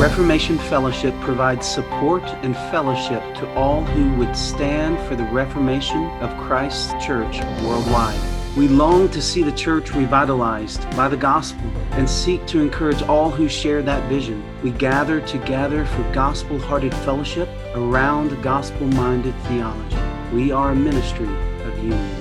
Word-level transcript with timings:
Reformation 0.00 0.56
Fellowship 0.56 1.14
provides 1.20 1.66
support 1.66 2.22
and 2.42 2.56
fellowship 2.56 3.22
to 3.34 3.46
all 3.54 3.84
who 3.84 4.10
would 4.14 4.34
stand 4.34 4.98
for 5.06 5.14
the 5.14 5.24
reformation 5.24 6.06
of 6.22 6.34
Christ's 6.40 6.92
church 7.04 7.42
worldwide. 7.62 8.18
We 8.56 8.66
long 8.66 9.10
to 9.10 9.20
see 9.20 9.42
the 9.42 9.52
church 9.52 9.92
revitalized 9.92 10.88
by 10.96 11.08
the 11.08 11.18
gospel 11.18 11.70
and 11.90 12.08
seek 12.08 12.46
to 12.46 12.62
encourage 12.62 13.02
all 13.02 13.30
who 13.30 13.46
share 13.46 13.82
that 13.82 14.08
vision. 14.08 14.42
We 14.62 14.70
gather 14.70 15.20
together 15.20 15.84
for 15.84 16.12
gospel 16.14 16.58
hearted 16.58 16.94
fellowship 16.94 17.50
around 17.74 18.42
gospel 18.42 18.86
minded 18.86 19.34
theology. 19.48 19.98
We 20.32 20.50
are 20.50 20.70
a 20.70 20.74
ministry 20.74 21.28
of 21.28 21.76
union. 21.76 22.19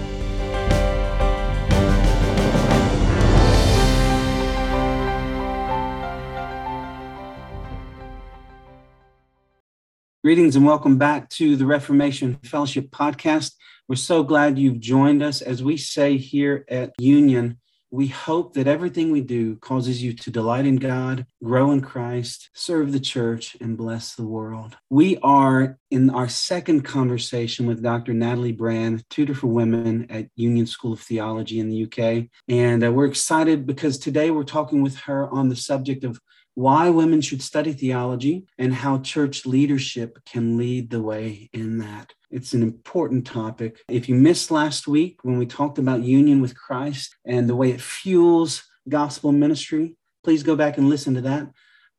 Greetings 10.29 10.55
and 10.55 10.63
welcome 10.63 10.99
back 10.99 11.27
to 11.29 11.55
the 11.55 11.65
Reformation 11.65 12.37
Fellowship 12.43 12.91
podcast. 12.91 13.53
We're 13.87 13.95
so 13.95 14.21
glad 14.21 14.59
you've 14.59 14.79
joined 14.79 15.23
us. 15.23 15.41
As 15.41 15.63
we 15.63 15.75
say 15.75 16.17
here 16.17 16.65
at 16.69 16.93
Union, 16.99 17.57
we 17.89 18.09
hope 18.09 18.53
that 18.53 18.67
everything 18.67 19.11
we 19.11 19.21
do 19.21 19.55
causes 19.55 20.03
you 20.03 20.13
to 20.13 20.29
delight 20.29 20.67
in 20.67 20.75
God, 20.75 21.25
grow 21.43 21.71
in 21.71 21.81
Christ, 21.81 22.51
serve 22.53 22.91
the 22.91 22.99
church, 22.99 23.57
and 23.59 23.75
bless 23.75 24.13
the 24.13 24.27
world. 24.27 24.77
We 24.91 25.17
are 25.23 25.79
in 25.89 26.11
our 26.11 26.29
second 26.29 26.81
conversation 26.81 27.65
with 27.65 27.81
Dr. 27.81 28.13
Natalie 28.13 28.51
Brand, 28.51 29.03
tutor 29.09 29.33
for 29.33 29.47
women 29.47 30.05
at 30.11 30.27
Union 30.35 30.67
School 30.67 30.93
of 30.93 30.99
Theology 30.99 31.59
in 31.59 31.69
the 31.69 31.85
UK. 31.85 32.29
And 32.47 32.85
uh, 32.85 32.91
we're 32.91 33.07
excited 33.07 33.65
because 33.65 33.97
today 33.97 34.29
we're 34.29 34.43
talking 34.43 34.83
with 34.83 34.95
her 34.97 35.27
on 35.33 35.49
the 35.49 35.55
subject 35.55 36.03
of 36.03 36.19
why 36.55 36.89
women 36.89 37.21
should 37.21 37.41
study 37.41 37.73
theology, 37.73 38.45
and 38.57 38.73
how 38.73 38.99
church 38.99 39.45
leadership 39.45 40.19
can 40.25 40.57
lead 40.57 40.89
the 40.89 41.01
way 41.01 41.49
in 41.53 41.77
that. 41.77 42.13
It's 42.31 42.53
an 42.53 42.61
important 42.61 43.25
topic. 43.25 43.79
If 43.87 44.09
you 44.09 44.15
missed 44.15 44.51
last 44.51 44.87
week 44.87 45.19
when 45.23 45.37
we 45.37 45.45
talked 45.45 45.77
about 45.77 46.03
union 46.03 46.41
with 46.41 46.57
Christ 46.57 47.15
and 47.25 47.49
the 47.49 47.55
way 47.55 47.71
it 47.71 47.81
fuels 47.81 48.63
gospel 48.87 49.31
ministry, 49.31 49.95
please 50.23 50.43
go 50.43 50.55
back 50.55 50.77
and 50.77 50.89
listen 50.89 51.13
to 51.15 51.21
that. 51.21 51.47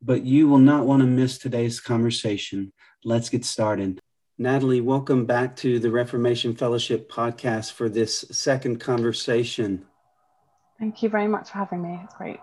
But 0.03 0.25
you 0.25 0.49
will 0.49 0.59
not 0.59 0.87
want 0.87 1.01
to 1.01 1.07
miss 1.07 1.39
today's 1.39 1.81
conversation. 1.81 2.73
Let's 3.05 3.29
get 3.29 3.45
started. 3.45 3.99
Natalie, 4.39 4.81
welcome 4.81 5.27
back 5.27 5.57
to 5.57 5.79
the 5.79 5.91
Reformation 5.91 6.55
Fellowship 6.55 7.11
podcast 7.11 7.73
for 7.73 7.89
this 7.89 8.25
second 8.31 8.81
conversation. 8.81 9.85
Thank 10.79 11.03
you 11.03 11.11
very 11.11 11.29
much 11.29 11.51
for 11.51 11.59
having 11.59 11.83
me. 11.83 12.01
It's 12.05 12.15
great. 12.15 12.41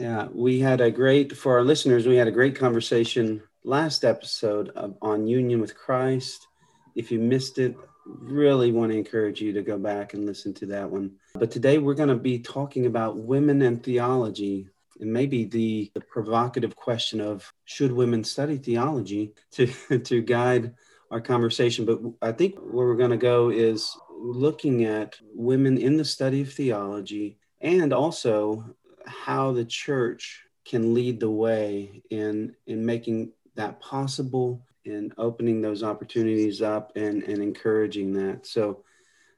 Yeah, 0.00 0.28
we 0.32 0.60
had 0.60 0.80
a 0.80 0.90
great, 0.90 1.36
for 1.36 1.58
our 1.58 1.62
listeners, 1.62 2.06
we 2.06 2.16
had 2.16 2.26
a 2.26 2.32
great 2.32 2.56
conversation 2.56 3.42
last 3.64 4.02
episode 4.02 4.70
of, 4.70 4.96
on 5.02 5.26
union 5.26 5.60
with 5.60 5.76
Christ. 5.76 6.48
If 6.94 7.12
you 7.12 7.18
missed 7.18 7.58
it, 7.58 7.76
really 8.06 8.72
want 8.72 8.92
to 8.92 8.96
encourage 8.96 9.42
you 9.42 9.52
to 9.52 9.60
go 9.60 9.76
back 9.76 10.14
and 10.14 10.24
listen 10.24 10.54
to 10.54 10.66
that 10.68 10.90
one. 10.90 11.16
But 11.34 11.50
today 11.50 11.76
we're 11.76 11.92
going 11.92 12.08
to 12.08 12.14
be 12.14 12.38
talking 12.38 12.86
about 12.86 13.18
women 13.18 13.60
and 13.60 13.82
theology 13.82 14.70
and 15.00 15.12
maybe 15.12 15.44
the, 15.44 15.90
the 15.92 16.00
provocative 16.00 16.74
question 16.74 17.20
of 17.20 17.52
should 17.66 17.92
women 17.92 18.24
study 18.24 18.56
theology 18.56 19.34
to, 19.50 19.66
to 19.98 20.22
guide 20.22 20.72
our 21.10 21.20
conversation. 21.20 21.84
But 21.84 22.00
I 22.22 22.32
think 22.32 22.58
where 22.58 22.86
we're 22.86 22.96
going 22.96 23.10
to 23.10 23.18
go 23.18 23.50
is 23.50 23.94
looking 24.18 24.84
at 24.84 25.18
women 25.34 25.76
in 25.76 25.98
the 25.98 26.06
study 26.06 26.40
of 26.40 26.50
theology 26.50 27.36
and 27.60 27.92
also 27.92 28.64
how 29.06 29.52
the 29.52 29.64
church 29.64 30.44
can 30.64 30.94
lead 30.94 31.20
the 31.20 31.30
way 31.30 32.02
in 32.10 32.54
in 32.66 32.84
making 32.84 33.32
that 33.56 33.80
possible 33.80 34.62
and 34.86 35.12
opening 35.18 35.60
those 35.60 35.82
opportunities 35.82 36.62
up 36.62 36.92
and, 36.96 37.22
and 37.24 37.42
encouraging 37.42 38.12
that. 38.14 38.46
So, 38.46 38.82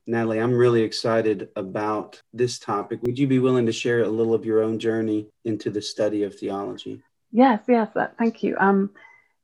Natalie, 0.07 0.41
I'm 0.41 0.55
really 0.55 0.83
excited 0.83 1.49
about 1.57 2.21
this 2.33 2.59
topic. 2.59 3.03
Would 3.03 3.19
you 3.19 3.27
be 3.27 3.39
willing 3.39 3.67
to 3.67 3.73
share 3.73 4.03
a 4.03 4.09
little 4.09 4.35
of 4.35 4.45
your 4.45 4.63
own 4.63 4.79
journey 4.79 5.29
into 5.45 5.71
the 5.71 5.83
study 5.83 6.23
of 6.23 6.39
theology? 6.39 7.03
Yes, 7.33 7.63
yes, 7.69 7.89
thank 8.19 8.43
you. 8.43 8.57
Um, 8.59 8.91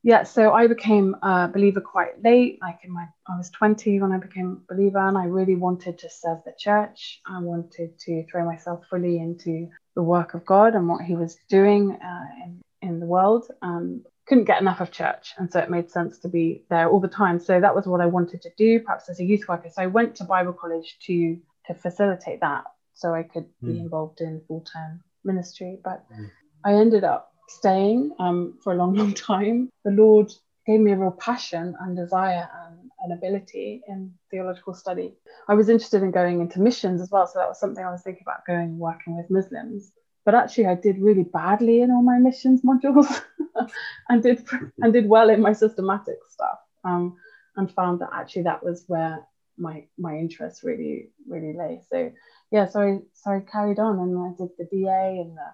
yeah, 0.03 0.23
so 0.23 0.53
I 0.53 0.67
became 0.67 1.15
a 1.23 1.49
believer 1.49 1.81
quite 1.81 2.23
late. 2.23 2.59
Like 2.61 2.79
in 2.83 2.91
my, 2.91 3.05
I 3.27 3.37
was 3.37 3.49
20 3.49 3.99
when 3.99 4.11
I 4.13 4.17
became 4.17 4.61
a 4.69 4.73
believer, 4.73 4.99
and 4.99 5.17
I 5.17 5.25
really 5.25 5.55
wanted 5.55 5.97
to 5.99 6.09
serve 6.09 6.39
the 6.45 6.53
church. 6.57 7.21
I 7.27 7.41
wanted 7.41 7.97
to 7.99 8.25
throw 8.31 8.45
myself 8.45 8.85
fully 8.89 9.17
into 9.17 9.67
the 9.99 10.03
work 10.03 10.33
of 10.33 10.45
God 10.45 10.75
and 10.75 10.87
what 10.87 11.03
He 11.03 11.15
was 11.17 11.35
doing 11.49 11.91
uh, 11.91 12.27
in, 12.45 12.61
in 12.81 12.99
the 13.01 13.05
world. 13.05 13.51
Um, 13.61 14.05
couldn't 14.27 14.45
get 14.45 14.61
enough 14.61 14.79
of 14.79 14.91
church, 14.91 15.33
and 15.37 15.51
so 15.51 15.59
it 15.59 15.69
made 15.69 15.91
sense 15.91 16.19
to 16.19 16.29
be 16.29 16.63
there 16.69 16.87
all 16.87 17.01
the 17.01 17.09
time. 17.21 17.37
So 17.39 17.59
that 17.59 17.75
was 17.75 17.85
what 17.85 17.99
I 17.99 18.05
wanted 18.05 18.41
to 18.43 18.51
do, 18.57 18.79
perhaps 18.79 19.09
as 19.09 19.19
a 19.19 19.25
youth 19.25 19.45
worker. 19.49 19.69
So 19.69 19.81
I 19.81 19.87
went 19.87 20.15
to 20.15 20.23
Bible 20.23 20.53
college 20.53 20.97
to 21.07 21.37
to 21.67 21.73
facilitate 21.73 22.39
that, 22.39 22.63
so 22.93 23.13
I 23.13 23.23
could 23.23 23.47
mm. 23.61 23.67
be 23.67 23.73
hmm. 23.73 23.85
involved 23.85 24.21
in 24.21 24.41
full 24.47 24.61
time 24.61 25.03
ministry. 25.25 25.79
But 25.83 26.05
mm. 26.09 26.29
I 26.63 26.75
ended 26.75 27.03
up 27.03 27.33
staying 27.49 28.13
um, 28.19 28.57
for 28.63 28.71
a 28.71 28.77
long, 28.77 28.93
long 29.01 29.13
time. 29.13 29.69
The 29.83 29.91
Lord 29.91 30.31
gave 30.65 30.79
me 30.79 30.93
a 30.93 30.97
real 30.97 31.11
passion 31.11 31.75
and 31.81 31.97
desire 31.97 32.47
and 32.63 32.88
an 33.03 33.11
ability 33.11 33.81
in 33.87 34.13
theological 34.29 34.73
study. 34.73 35.13
I 35.47 35.53
was 35.53 35.69
interested 35.69 36.03
in 36.03 36.11
going 36.11 36.41
into 36.41 36.59
missions 36.59 37.01
as 37.01 37.09
well, 37.11 37.27
so 37.27 37.39
that 37.39 37.47
was 37.47 37.59
something 37.59 37.83
I 37.83 37.91
was 37.91 38.01
thinking 38.01 38.23
about 38.23 38.45
going 38.45 38.77
working 38.77 39.15
with 39.15 39.29
Muslims. 39.29 39.91
But 40.25 40.35
actually, 40.35 40.67
I 40.67 40.75
did 40.75 40.99
really 40.99 41.23
badly 41.23 41.81
in 41.81 41.91
all 41.91 42.03
my 42.03 42.19
missions 42.19 42.61
modules, 42.61 43.21
and 44.09 44.21
did 44.21 44.45
and 44.81 44.93
did 44.93 45.07
well 45.07 45.29
in 45.29 45.41
my 45.41 45.53
systematic 45.53 46.17
stuff, 46.29 46.59
um, 46.83 47.17
and 47.55 47.71
found 47.71 48.01
that 48.01 48.09
actually 48.13 48.43
that 48.43 48.63
was 48.63 48.83
where 48.87 49.25
my 49.57 49.85
my 49.97 50.15
interest 50.15 50.63
really 50.63 51.09
really 51.27 51.53
lay. 51.53 51.81
So 51.89 52.11
yeah, 52.51 52.67
so 52.67 52.81
I 52.81 52.99
so 53.13 53.31
I 53.31 53.39
carried 53.39 53.79
on 53.79 53.99
and 53.99 54.17
I 54.19 54.37
did 54.37 54.51
the 54.57 54.65
BA 54.65 55.21
and 55.21 55.37
the 55.37 55.49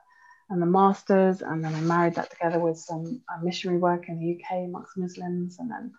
and 0.49 0.61
the 0.61 0.67
masters, 0.67 1.41
and 1.41 1.63
then 1.63 1.73
I 1.73 1.81
married 1.81 2.15
that 2.15 2.29
together 2.29 2.59
with 2.59 2.77
some 2.77 3.21
uh, 3.29 3.41
missionary 3.43 3.79
work 3.79 4.09
in 4.09 4.19
the 4.19 4.35
UK 4.35 4.65
amongst 4.65 4.97
Muslims, 4.97 5.57
and 5.59 5.71
then 5.71 5.91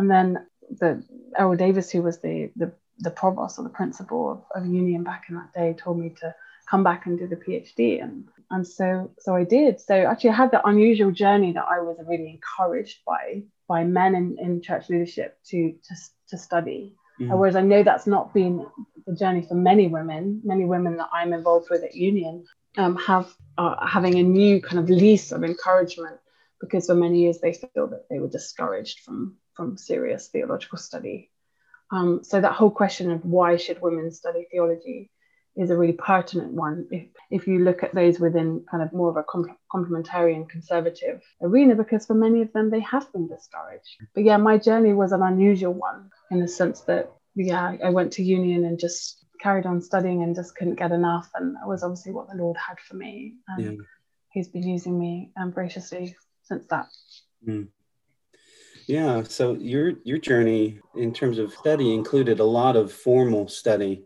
and 0.00 0.10
then 0.10 0.46
the 0.78 1.04
Eryl 1.38 1.58
Davies, 1.58 1.90
who 1.90 2.00
was 2.00 2.20
the 2.20 2.50
the, 2.56 2.72
the 3.00 3.10
provost 3.10 3.58
or 3.58 3.64
the 3.64 3.68
principal 3.80 4.32
of, 4.32 4.62
of 4.62 4.66
Union 4.66 5.04
back 5.04 5.24
in 5.28 5.34
that 5.34 5.52
day, 5.52 5.74
told 5.74 5.98
me 5.98 6.14
to 6.20 6.34
come 6.70 6.82
back 6.82 7.04
and 7.04 7.18
do 7.18 7.26
the 7.26 7.36
PhD, 7.36 8.02
and 8.02 8.26
and 8.50 8.66
so 8.66 9.10
so 9.18 9.36
I 9.36 9.44
did. 9.44 9.78
So 9.78 9.94
actually, 9.94 10.30
I 10.30 10.36
had 10.36 10.52
that 10.52 10.62
unusual 10.64 11.10
journey 11.10 11.52
that 11.52 11.66
I 11.68 11.80
was 11.80 11.98
really 12.08 12.30
encouraged 12.30 13.00
by 13.06 13.42
by 13.68 13.84
men 13.84 14.14
in, 14.14 14.38
in 14.40 14.62
church 14.62 14.88
leadership 14.88 15.38
to 15.50 15.74
to 15.86 15.94
to 16.30 16.38
study. 16.38 16.94
Mm. 17.20 17.36
Whereas 17.36 17.56
I 17.56 17.60
know 17.60 17.82
that's 17.82 18.06
not 18.06 18.32
been 18.32 18.66
the 19.06 19.14
journey 19.14 19.42
for 19.42 19.54
many 19.54 19.86
women, 19.86 20.40
many 20.42 20.64
women 20.64 20.96
that 20.96 21.10
I'm 21.12 21.34
involved 21.34 21.68
with 21.68 21.84
at 21.84 21.94
Union 21.94 22.46
um, 22.78 22.96
have 22.96 23.28
uh, 23.58 23.86
having 23.86 24.14
a 24.14 24.22
new 24.22 24.62
kind 24.62 24.78
of 24.78 24.88
lease 24.88 25.30
of 25.30 25.44
encouragement 25.44 26.16
because 26.58 26.86
for 26.86 26.94
many 26.94 27.20
years 27.20 27.38
they 27.40 27.52
feel 27.52 27.86
that 27.88 28.06
they 28.08 28.18
were 28.18 28.28
discouraged 28.28 29.00
from 29.00 29.36
from 29.60 29.76
serious 29.76 30.28
theological 30.28 30.78
study. 30.78 31.30
Um, 31.90 32.20
so 32.22 32.40
that 32.40 32.52
whole 32.52 32.70
question 32.70 33.10
of 33.10 33.24
why 33.24 33.56
should 33.56 33.82
women 33.82 34.10
study 34.10 34.46
theology 34.50 35.10
is 35.56 35.70
a 35.70 35.76
really 35.76 35.92
pertinent 35.92 36.52
one 36.52 36.86
if, 36.92 37.08
if 37.30 37.46
you 37.48 37.58
look 37.58 37.82
at 37.82 37.92
those 37.92 38.20
within 38.20 38.64
kind 38.70 38.82
of 38.82 38.92
more 38.92 39.10
of 39.10 39.16
a 39.16 39.24
complementarian 39.74 40.48
conservative 40.48 41.20
arena 41.42 41.74
because 41.74 42.06
for 42.06 42.14
many 42.14 42.40
of 42.40 42.52
them 42.52 42.70
they 42.70 42.78
have 42.78 43.12
been 43.12 43.26
discouraged 43.26 43.96
but 44.14 44.22
yeah 44.22 44.36
my 44.36 44.56
journey 44.56 44.92
was 44.92 45.10
an 45.10 45.22
unusual 45.22 45.74
one 45.74 46.08
in 46.30 46.38
the 46.38 46.46
sense 46.46 46.82
that 46.82 47.10
yeah 47.34 47.76
i 47.84 47.90
went 47.90 48.12
to 48.12 48.22
union 48.22 48.64
and 48.64 48.78
just 48.78 49.20
carried 49.40 49.66
on 49.66 49.80
studying 49.80 50.22
and 50.22 50.34
just 50.34 50.54
couldn't 50.54 50.78
get 50.78 50.92
enough. 50.92 51.30
And 51.34 51.56
that 51.56 51.66
was 51.66 51.82
obviously 51.82 52.12
what 52.12 52.28
the 52.28 52.36
Lord 52.36 52.56
had 52.56 52.78
for 52.78 52.96
me. 52.96 53.34
And 53.48 53.64
yeah. 53.64 53.84
He's 54.32 54.48
been 54.48 54.62
using 54.62 54.96
me 54.96 55.32
um, 55.36 55.50
graciously 55.50 56.14
since 56.44 56.64
that. 56.66 56.86
Mm. 57.46 57.66
Yeah. 58.90 59.22
So 59.22 59.54
your 59.54 59.92
your 60.02 60.18
journey 60.18 60.80
in 60.96 61.12
terms 61.12 61.38
of 61.38 61.52
study 61.52 61.94
included 61.94 62.40
a 62.40 62.44
lot 62.44 62.74
of 62.74 62.92
formal 62.92 63.46
study. 63.46 64.02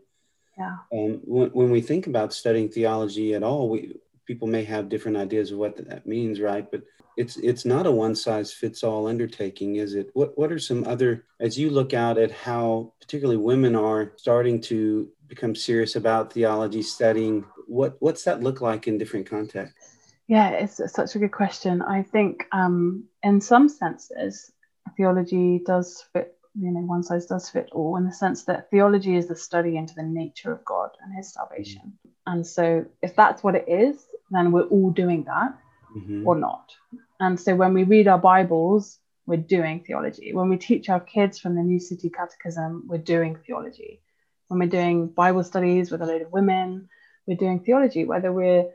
Yeah. 0.57 0.77
Um, 0.93 1.21
when, 1.23 1.49
when 1.49 1.71
we 1.71 1.81
think 1.81 2.05
about 2.07 2.33
studying 2.33 2.69
theology 2.69 3.33
at 3.33 3.41
all, 3.41 3.69
we 3.69 3.95
people 4.25 4.47
may 4.47 4.63
have 4.63 4.87
different 4.87 5.17
ideas 5.17 5.51
of 5.51 5.57
what 5.57 5.75
that 5.77 6.05
means, 6.05 6.39
right? 6.39 6.69
But 6.69 6.83
it's 7.17 7.37
it's 7.37 7.65
not 7.65 7.87
a 7.87 7.91
one 7.91 8.13
size 8.13 8.53
fits 8.53 8.83
all 8.83 9.07
undertaking, 9.07 9.77
is 9.77 9.95
it? 9.95 10.11
What 10.13 10.37
what 10.37 10.51
are 10.51 10.59
some 10.59 10.85
other 10.85 11.25
as 11.39 11.57
you 11.57 11.71
look 11.71 11.95
out 11.95 12.19
at 12.19 12.31
how 12.31 12.93
particularly 13.01 13.37
women 13.37 13.75
are 13.75 14.13
starting 14.17 14.61
to 14.69 15.09
become 15.27 15.55
serious 15.55 15.95
about 15.95 16.31
theology 16.31 16.83
studying 16.83 17.43
what 17.67 17.95
what's 17.99 18.23
that 18.23 18.43
look 18.43 18.61
like 18.61 18.87
in 18.87 18.97
different 18.97 19.27
contexts 19.27 19.95
yeah 20.27 20.49
it's 20.49 20.79
such 20.93 21.15
a 21.15 21.19
good 21.19 21.31
question 21.31 21.81
i 21.81 22.01
think 22.01 22.45
um, 22.51 23.03
in 23.23 23.41
some 23.41 23.67
senses 23.67 24.51
theology 24.97 25.61
does 25.65 26.05
fit 26.13 26.37
you 26.57 26.71
know 26.71 26.81
one 26.81 27.03
size 27.03 27.25
does 27.25 27.49
fit 27.49 27.69
all 27.73 27.97
in 27.97 28.05
the 28.05 28.11
sense 28.11 28.43
that 28.43 28.69
theology 28.69 29.15
is 29.15 29.27
the 29.27 29.35
study 29.35 29.75
into 29.77 29.93
the 29.95 30.03
nature 30.03 30.51
of 30.51 30.63
god 30.63 30.89
and 31.03 31.13
his 31.15 31.33
salvation 31.33 31.81
mm-hmm. 31.81 32.33
and 32.33 32.47
so 32.47 32.85
if 33.01 33.15
that's 33.15 33.43
what 33.43 33.55
it 33.55 33.65
is 33.67 34.05
then 34.31 34.51
we're 34.51 34.63
all 34.63 34.89
doing 34.91 35.23
that 35.25 35.57
mm-hmm. 35.95 36.25
or 36.27 36.35
not 36.35 36.71
And 37.19 37.39
so 37.39 37.55
when 37.55 37.73
we 37.73 37.83
read 37.83 38.07
our 38.07 38.17
Bibles, 38.17 38.99
we're 39.25 39.37
doing 39.37 39.83
theology. 39.83 40.33
When 40.33 40.49
we 40.49 40.57
teach 40.57 40.89
our 40.89 40.99
kids 40.99 41.39
from 41.39 41.55
the 41.55 41.63
New 41.63 41.79
City 41.79 42.09
Catechism, 42.09 42.85
we're 42.87 42.97
doing 42.97 43.37
theology. 43.47 44.01
When 44.47 44.59
we're 44.59 44.69
doing 44.69 45.07
Bible 45.07 45.43
studies 45.43 45.91
with 45.91 46.01
a 46.01 46.05
load 46.05 46.21
of 46.21 46.31
women, 46.31 46.89
we're 47.25 47.37
doing 47.37 47.61
theology. 47.61 48.05
Whether 48.05 48.31
we're 48.31 48.69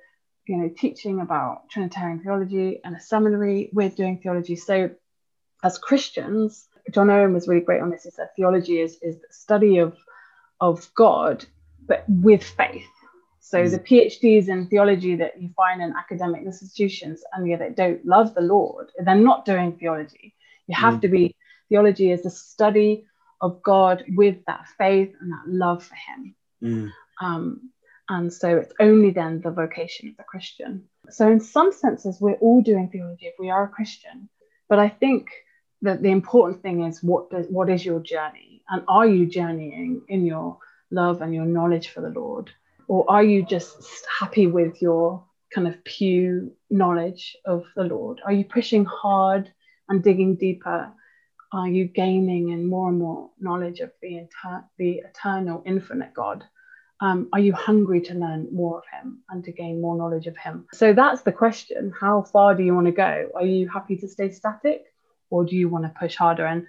you 0.46 0.56
know 0.56 0.70
teaching 0.76 1.20
about 1.20 1.68
Trinitarian 1.70 2.20
theology 2.20 2.80
and 2.82 2.96
a 2.96 3.00
seminary, 3.00 3.70
we're 3.72 3.90
doing 3.90 4.18
theology. 4.18 4.56
So 4.56 4.90
as 5.62 5.78
Christians, 5.78 6.68
John 6.90 7.10
Owen 7.10 7.34
was 7.34 7.48
really 7.48 7.60
great 7.60 7.80
on 7.80 7.90
this. 7.90 8.04
He 8.04 8.10
said 8.10 8.28
theology 8.36 8.80
is, 8.80 8.98
is 9.02 9.16
the 9.16 9.28
study 9.30 9.78
of, 9.78 9.96
of 10.60 10.92
God, 10.94 11.44
but 11.86 12.04
with 12.08 12.42
faith. 12.42 12.86
So 13.40 13.64
mm. 13.64 13.70
the 13.70 13.78
PhDs 13.78 14.48
in 14.48 14.68
theology 14.68 15.16
that 15.16 15.40
you 15.40 15.50
find 15.56 15.82
in 15.82 15.94
academic 15.96 16.42
institutions 16.42 17.22
and 17.32 17.50
they 17.50 17.70
don't 17.70 18.04
love 18.06 18.34
the 18.34 18.40
Lord, 18.40 18.90
they're 18.98 19.14
not 19.14 19.44
doing 19.44 19.76
theology. 19.76 20.34
You 20.66 20.76
have 20.76 20.94
mm. 20.94 21.00
to 21.02 21.08
be 21.08 21.36
theology 21.68 22.10
is 22.10 22.22
the 22.22 22.30
study 22.30 23.06
of 23.40 23.62
God 23.62 24.04
with 24.08 24.36
that 24.46 24.66
faith 24.78 25.14
and 25.20 25.32
that 25.32 25.44
love 25.46 25.82
for 25.84 25.96
Him. 25.96 26.34
Mm. 26.62 26.92
Um, 27.20 27.70
and 28.08 28.32
so 28.32 28.56
it's 28.56 28.72
only 28.80 29.10
then 29.10 29.40
the 29.40 29.50
vocation 29.50 30.08
of 30.08 30.16
the 30.16 30.24
Christian. 30.24 30.84
So 31.10 31.30
in 31.30 31.40
some 31.40 31.72
senses, 31.72 32.20
we're 32.20 32.34
all 32.34 32.60
doing 32.60 32.88
theology 32.88 33.26
if 33.26 33.34
we 33.38 33.50
are 33.50 33.64
a 33.64 33.68
Christian. 33.68 34.28
But 34.68 34.78
I 34.78 34.88
think 34.88 35.30
that 35.82 36.02
the 36.02 36.10
important 36.10 36.62
thing 36.62 36.84
is 36.84 37.02
what 37.02 37.30
does 37.30 37.46
what 37.48 37.70
is 37.70 37.84
your 37.84 38.00
journey, 38.00 38.62
and 38.68 38.82
are 38.88 39.06
you 39.06 39.26
journeying 39.26 40.02
in 40.08 40.24
your 40.26 40.58
love 40.90 41.22
and 41.22 41.34
your 41.34 41.46
knowledge 41.46 41.88
for 41.88 42.00
the 42.00 42.10
Lord, 42.10 42.50
or 42.88 43.04
are 43.10 43.22
you 43.22 43.44
just 43.44 44.06
happy 44.18 44.46
with 44.46 44.82
your 44.82 45.24
kind 45.54 45.66
of 45.66 45.82
pew 45.84 46.52
knowledge 46.70 47.36
of 47.44 47.64
the 47.76 47.84
Lord? 47.84 48.20
Are 48.24 48.32
you 48.32 48.44
pushing 48.44 48.84
hard 48.84 49.52
and 49.88 50.02
digging 50.02 50.36
deeper? 50.36 50.92
Are 51.52 51.68
you 51.68 51.86
gaining 51.86 52.50
in 52.50 52.68
more 52.68 52.88
and 52.90 52.98
more 52.98 53.30
knowledge 53.40 53.80
of 53.80 53.90
the, 54.00 54.18
inter- 54.18 54.64
the 54.78 55.02
eternal, 55.04 55.62
infinite 55.66 56.14
God? 56.14 56.44
Um, 57.00 57.28
are 57.32 57.40
you 57.40 57.52
hungry 57.52 58.00
to 58.02 58.14
learn 58.14 58.48
more 58.52 58.78
of 58.78 58.84
Him 58.92 59.20
and 59.30 59.42
to 59.44 59.52
gain 59.52 59.80
more 59.80 59.96
knowledge 59.96 60.26
of 60.26 60.36
Him? 60.36 60.66
So 60.72 60.92
that's 60.92 61.22
the 61.22 61.32
question. 61.32 61.92
How 61.98 62.22
far 62.22 62.54
do 62.54 62.62
you 62.62 62.74
want 62.74 62.86
to 62.86 62.92
go? 62.92 63.30
Are 63.34 63.44
you 63.44 63.68
happy 63.68 63.96
to 63.96 64.06
stay 64.06 64.30
static 64.30 64.84
or 65.30 65.44
do 65.44 65.56
you 65.56 65.68
want 65.68 65.84
to 65.84 65.98
push 65.98 66.16
harder? 66.16 66.46
And 66.46 66.66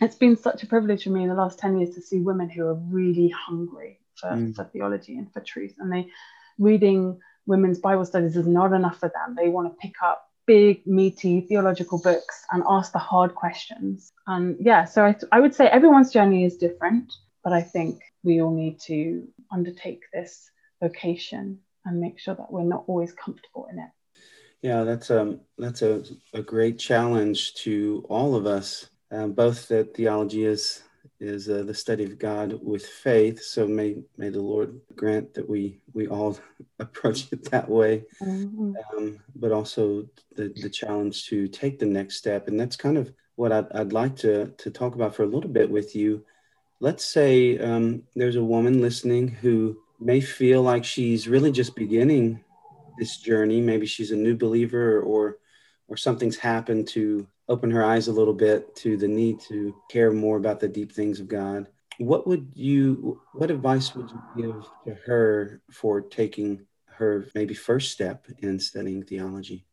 it's 0.00 0.16
been 0.16 0.36
such 0.36 0.62
a 0.62 0.66
privilege 0.66 1.04
for 1.04 1.10
me 1.10 1.24
in 1.24 1.28
the 1.28 1.34
last 1.34 1.58
10 1.58 1.78
years 1.78 1.94
to 1.94 2.02
see 2.02 2.20
women 2.20 2.48
who 2.48 2.66
are 2.66 2.74
really 2.74 3.28
hungry 3.28 3.98
for, 4.14 4.30
mm. 4.30 4.54
for 4.54 4.64
theology 4.64 5.16
and 5.16 5.32
for 5.32 5.40
truth. 5.40 5.74
And 5.78 5.92
they 5.92 6.08
reading 6.58 7.20
women's 7.46 7.78
Bible 7.78 8.04
studies 8.04 8.36
is 8.36 8.46
not 8.46 8.72
enough 8.72 8.98
for 8.98 9.08
them. 9.08 9.34
They 9.36 9.48
want 9.48 9.72
to 9.72 9.78
pick 9.80 9.94
up 10.04 10.24
big, 10.46 10.86
meaty 10.86 11.40
theological 11.42 11.98
books 11.98 12.44
and 12.50 12.62
ask 12.68 12.92
the 12.92 12.98
hard 12.98 13.34
questions. 13.34 14.12
And 14.26 14.56
yeah, 14.60 14.84
so 14.84 15.04
I, 15.04 15.16
I 15.32 15.40
would 15.40 15.54
say 15.54 15.66
everyone's 15.66 16.12
journey 16.12 16.44
is 16.44 16.56
different, 16.56 17.12
but 17.44 17.52
I 17.52 17.62
think 17.62 18.00
we 18.22 18.40
all 18.40 18.54
need 18.54 18.80
to 18.80 19.26
undertake 19.52 20.02
this 20.12 20.50
vocation 20.82 21.60
and 21.84 22.00
make 22.00 22.18
sure 22.18 22.34
that 22.34 22.50
we're 22.50 22.62
not 22.62 22.84
always 22.86 23.12
comfortable 23.12 23.68
in 23.70 23.78
it. 23.78 23.90
Yeah, 24.62 24.82
that's 24.82 25.10
um 25.10 25.40
that's 25.56 25.82
a, 25.82 26.02
a 26.34 26.42
great 26.42 26.78
challenge 26.78 27.54
to 27.54 28.04
all 28.08 28.34
of 28.34 28.46
us. 28.46 28.90
Um, 29.10 29.32
both 29.32 29.68
that 29.68 29.94
theology 29.94 30.44
is 30.44 30.82
is 31.20 31.48
uh, 31.48 31.62
the 31.64 31.74
study 31.74 32.04
of 32.04 32.18
God 32.18 32.58
with 32.62 32.86
faith. 32.86 33.42
So 33.42 33.66
may 33.66 34.02
may 34.16 34.30
the 34.30 34.40
Lord 34.42 34.80
grant 34.96 35.34
that 35.34 35.48
we 35.48 35.80
we 35.92 36.08
all 36.08 36.38
approach 36.78 37.32
it 37.32 37.50
that 37.50 37.68
way. 37.68 38.04
Mm-hmm. 38.20 38.72
Um, 38.96 39.20
but 39.36 39.52
also 39.52 40.08
the 40.34 40.52
the 40.60 40.70
challenge 40.70 41.26
to 41.26 41.46
take 41.48 41.78
the 41.78 41.86
next 41.86 42.16
step, 42.16 42.48
and 42.48 42.58
that's 42.58 42.76
kind 42.76 42.98
of 42.98 43.12
what 43.36 43.52
I'd, 43.52 43.70
I'd 43.72 43.92
like 43.92 44.16
to 44.16 44.48
to 44.58 44.70
talk 44.70 44.96
about 44.96 45.14
for 45.14 45.22
a 45.22 45.28
little 45.28 45.50
bit 45.50 45.70
with 45.70 45.94
you. 45.94 46.24
Let's 46.80 47.04
say 47.04 47.58
um, 47.58 48.04
there's 48.14 48.36
a 48.36 48.44
woman 48.44 48.80
listening 48.80 49.28
who 49.28 49.78
may 50.00 50.20
feel 50.20 50.62
like 50.62 50.84
she's 50.84 51.28
really 51.28 51.50
just 51.50 51.74
beginning 51.74 52.44
this 52.98 53.16
journey. 53.18 53.60
Maybe 53.60 53.86
she's 53.86 54.10
a 54.10 54.16
new 54.16 54.36
believer 54.36 55.00
or 55.00 55.38
or 55.88 55.96
something's 55.96 56.36
happened 56.36 56.86
to 56.88 57.26
open 57.48 57.70
her 57.70 57.84
eyes 57.84 58.08
a 58.08 58.12
little 58.12 58.34
bit 58.34 58.76
to 58.76 58.96
the 58.96 59.08
need 59.08 59.40
to 59.40 59.74
care 59.90 60.12
more 60.12 60.36
about 60.36 60.60
the 60.60 60.68
deep 60.68 60.92
things 60.92 61.18
of 61.18 61.28
God. 61.28 61.68
What 61.98 62.26
would 62.26 62.52
you 62.54 63.20
what 63.32 63.50
advice 63.50 63.94
would 63.94 64.10
you 64.10 64.22
give 64.36 64.66
to 64.86 64.94
her 65.06 65.62
for 65.72 66.00
taking 66.00 66.66
her 66.86 67.26
maybe 67.34 67.54
first 67.54 67.90
step 67.90 68.26
in 68.38 68.60
studying 68.60 69.02
theology? 69.02 69.64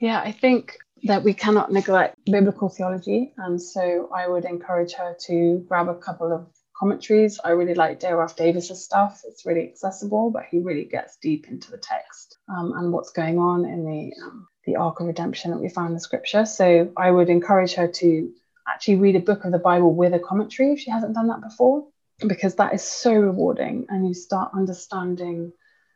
Yeah, 0.00 0.20
I 0.20 0.32
think 0.32 0.76
that 1.04 1.22
we 1.22 1.32
cannot 1.32 1.72
neglect 1.72 2.16
biblical 2.26 2.68
theology. 2.68 3.32
And 3.38 3.60
so 3.60 4.10
I 4.14 4.28
would 4.28 4.44
encourage 4.44 4.92
her 4.94 5.16
to 5.26 5.64
grab 5.68 5.88
a 5.88 5.94
couple 5.94 6.32
of 6.32 6.46
commentaries. 6.78 7.40
I 7.42 7.50
really 7.50 7.74
like 7.74 8.00
Dale 8.00 8.16
Ralph 8.16 8.36
Davis's 8.36 8.84
stuff. 8.84 9.22
It's 9.26 9.46
really 9.46 9.68
accessible, 9.68 10.30
but 10.30 10.44
he 10.50 10.58
really 10.58 10.84
gets 10.84 11.16
deep 11.16 11.48
into 11.48 11.70
the 11.70 11.78
text 11.78 12.35
um, 12.48 12.72
and 12.76 12.92
what's 12.92 13.10
going 13.10 13.38
on 13.38 13.64
in 13.64 13.84
the 13.84 14.12
um, 14.22 14.48
the 14.64 14.76
arc 14.76 15.00
of 15.00 15.06
redemption 15.06 15.52
that 15.52 15.60
we 15.60 15.68
find 15.68 15.88
in 15.88 15.94
the 15.94 16.00
scripture. 16.00 16.44
So 16.44 16.92
I 16.96 17.10
would 17.10 17.28
encourage 17.28 17.74
her 17.74 17.86
to 17.86 18.32
actually 18.68 18.96
read 18.96 19.16
a 19.16 19.20
book 19.20 19.44
of 19.44 19.52
the 19.52 19.58
Bible 19.58 19.94
with 19.94 20.12
a 20.12 20.18
commentary 20.18 20.72
if 20.72 20.80
she 20.80 20.90
hasn't 20.90 21.14
done 21.14 21.28
that 21.28 21.40
before, 21.40 21.86
because 22.26 22.56
that 22.56 22.74
is 22.74 22.82
so 22.82 23.12
rewarding, 23.14 23.86
and 23.88 24.06
you 24.06 24.14
start 24.14 24.52
understanding 24.54 25.52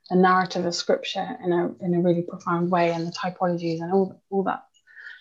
the 0.08 0.16
narrative 0.16 0.66
of 0.66 0.74
scripture 0.74 1.28
in 1.44 1.52
a 1.52 1.84
in 1.84 1.94
a 1.94 2.00
really 2.00 2.22
profound 2.22 2.70
way, 2.70 2.92
and 2.92 3.06
the 3.06 3.12
typologies 3.12 3.80
and 3.80 3.92
all 3.92 4.20
all 4.30 4.44
that 4.44 4.64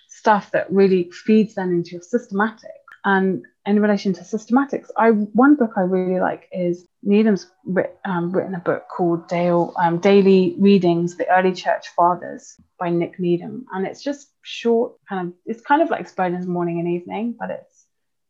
stuff 0.10 0.52
that 0.52 0.72
really 0.72 1.12
feeds 1.12 1.56
then 1.56 1.70
into 1.70 1.92
your 1.92 2.02
systematic 2.02 2.79
and 3.06 3.46
in 3.66 3.82
relation 3.82 4.14
to 4.14 4.22
systematics, 4.22 4.90
I 4.98 5.12
one 5.12 5.56
book 5.56 5.74
I 5.78 5.82
really 5.82 6.20
like 6.20 6.50
is 6.52 6.88
Needham's 7.04 7.50
writ, 7.66 7.98
um, 8.04 8.32
written 8.32 8.56
a 8.56 8.60
book 8.60 8.88
called 8.90 9.28
Dale, 9.28 9.74
um, 9.78 10.00
Daily 10.00 10.56
Readings: 10.58 11.16
The 11.16 11.30
Early 11.30 11.54
Church 11.54 11.90
Fathers 11.90 12.56
by 12.80 12.90
Nick 12.90 13.20
Needham, 13.20 13.66
and 13.72 13.86
it's 13.86 14.02
just 14.02 14.30
short, 14.42 14.94
kind 15.08 15.28
of 15.28 15.34
it's 15.46 15.62
kind 15.62 15.82
of 15.82 15.90
like 15.90 16.10
Spurgeon's 16.10 16.48
Morning 16.48 16.80
and 16.80 16.90
Evening, 16.90 17.36
but 17.40 17.52
it's 17.52 17.86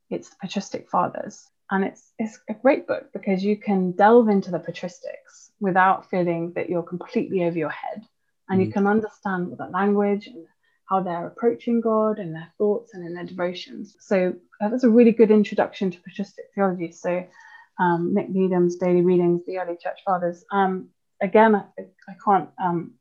it's 0.09 0.29
the 0.29 0.35
patristic 0.41 0.89
fathers, 0.89 1.47
and 1.71 1.83
it's 1.83 2.11
it's 2.19 2.39
a 2.49 2.53
great 2.53 2.85
book 2.85 3.11
because 3.13 3.43
you 3.43 3.57
can 3.57 3.91
delve 3.91 4.29
into 4.29 4.51
the 4.51 4.59
patristics 4.59 5.51
without 5.59 6.09
feeling 6.09 6.53
that 6.55 6.69
you're 6.69 6.83
completely 6.83 7.43
over 7.43 7.57
your 7.57 7.69
head, 7.69 8.03
and 8.49 8.59
mm. 8.59 8.65
you 8.65 8.71
can 8.71 8.85
understand 8.85 9.55
the 9.57 9.65
language 9.65 10.27
and 10.27 10.45
how 10.89 11.01
they're 11.01 11.27
approaching 11.27 11.81
God 11.81 12.17
and 12.17 12.33
their 12.33 12.51
thoughts 12.57 12.93
and 12.93 13.05
in 13.05 13.13
their 13.13 13.25
devotions. 13.25 13.95
So 13.99 14.33
uh, 14.59 14.69
that's 14.69 14.83
a 14.83 14.89
really 14.89 15.11
good 15.11 15.31
introduction 15.31 15.91
to 15.91 16.01
patristic 16.01 16.45
theology. 16.55 16.91
So 16.91 17.25
um, 17.79 18.13
Nick 18.13 18.29
Needham's 18.29 18.75
Daily 18.75 19.01
Readings, 19.01 19.41
the 19.45 19.59
Early 19.59 19.77
Church 19.81 19.99
Fathers. 20.05 20.43
Um, 20.51 20.89
again, 21.21 21.55
I, 21.55 21.63
I 22.07 22.15
can't 22.23 22.49
um, 22.61 22.93